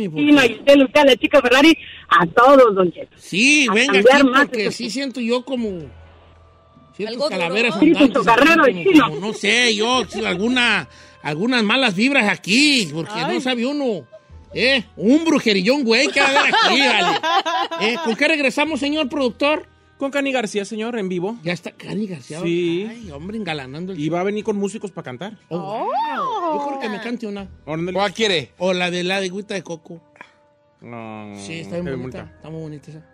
porque- 0.09 0.21
Chino, 0.23 0.41
a 0.41 0.45
usted, 0.45 1.01
a 1.01 1.05
la 1.05 1.17
chica 1.17 1.41
Ferrari, 1.43 1.77
a 2.09 2.27
todos, 2.27 2.77
don 2.77 2.93
Cheto. 2.93 3.17
Sí, 3.17 3.67
a 3.69 3.75
venga 3.75 3.93
cambiar 3.95 4.17
aquí 4.21 4.29
más 4.31 4.47
porque 4.47 4.71
sí 4.71 4.89
siento 4.89 5.21
yo 5.21 5.45
como 5.45 5.69
duro, 5.69 7.29
calaveras 7.29 7.75
¿no? 7.75 7.81
Sí, 7.81 7.87
andantes 7.89 8.13
tu 8.13 8.19
aquí, 8.21 8.27
carrero, 8.29 8.65
como- 8.65 8.83
chino. 8.85 9.05
como 9.09 9.21
no 9.27 9.33
sé, 9.33 9.75
yo 9.75 10.03
alguna 10.25 10.89
algunas 11.23 11.63
malas 11.65 11.95
vibras 11.97 12.29
aquí, 12.29 12.89
porque 12.93 13.21
no 13.29 13.41
sabe 13.41 13.67
uno. 13.67 14.07
¿Eh? 14.55 14.83
Un 14.97 15.25
brujerillón, 15.27 15.85
güey, 15.85 16.09
que 16.09 16.21
va 16.21 16.27
a 16.27 16.31
haber 16.41 16.55
aquí, 16.55 16.81
vale. 16.81 17.19
¿Eh? 17.93 17.97
¿Con 18.03 18.17
qué 18.17 18.29
regresamos, 18.29 18.81
señor 18.81 19.09
productor? 19.09 19.67
Con 19.99 20.11
Cani 20.13 20.31
García, 20.33 20.65
señor, 20.65 20.97
en 20.99 21.09
vivo. 21.09 21.37
Ya 21.43 21.53
está 21.53 21.73
Cani 21.73 22.07
García. 22.07 22.41
Sí. 22.41 22.87
Ay, 22.89 23.11
hombre, 23.11 23.37
engalanando 23.37 23.93
el 23.93 23.99
Y 23.99 24.09
va 24.09 24.21
a 24.21 24.23
venir 24.23 24.45
con 24.45 24.57
músicos 24.57 24.93
para 24.93 25.05
cantar. 25.05 25.37
Oh, 25.49 25.59
wow. 25.59 26.59
Yo 26.61 26.67
creo 26.69 26.81
que 26.81 26.89
me 26.89 27.01
cante 27.01 27.27
una. 27.27 27.49
¿Cuál 27.65 28.15
quiere? 28.15 28.53
O 28.59 28.73
la 28.73 28.91
de 28.91 29.03
la 29.03 29.21
de 29.21 29.27
Agüita 29.27 29.55
de 29.55 29.63
Coco. 29.63 30.01
No, 30.81 31.35
Sí, 31.37 31.55
está 31.61 31.81
bien 31.81 32.01
bonita. 32.01 32.33
Está 32.37 32.49
muy 32.51 32.61
bonita 32.61 32.91
esa. 32.93 33.05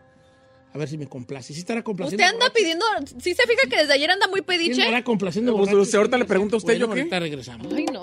A 0.74 0.78
ver 0.78 0.88
si 0.88 0.98
me 0.98 1.06
complace. 1.06 1.54
¿Sí 1.54 1.60
estará 1.60 1.82
complaciendo? 1.82 2.22
Usted 2.24 2.34
anda 2.34 2.52
pidiendo, 2.52 2.84
¿sí 3.18 3.32
se 3.34 3.46
fija 3.46 3.68
que 3.70 3.76
desde 3.76 3.92
ayer 3.94 4.10
anda 4.10 4.26
muy 4.26 4.40
¿Sí 4.40 4.44
pediche? 4.46 4.72
estará 4.82 5.02
complaciendo 5.04 5.52
Pues, 5.52 5.60
borracho? 5.70 5.80
usted 5.82 5.98
ahorita 5.98 6.18
le 6.18 6.24
pregunta 6.24 6.56
a 6.56 6.58
usted, 6.58 6.72
Bueno, 6.74 6.86
¿yo 6.88 6.92
qué? 6.94 7.00
ahorita 7.00 7.20
regresamos. 7.20 7.72
Ay, 7.72 7.86
no. 7.92 8.02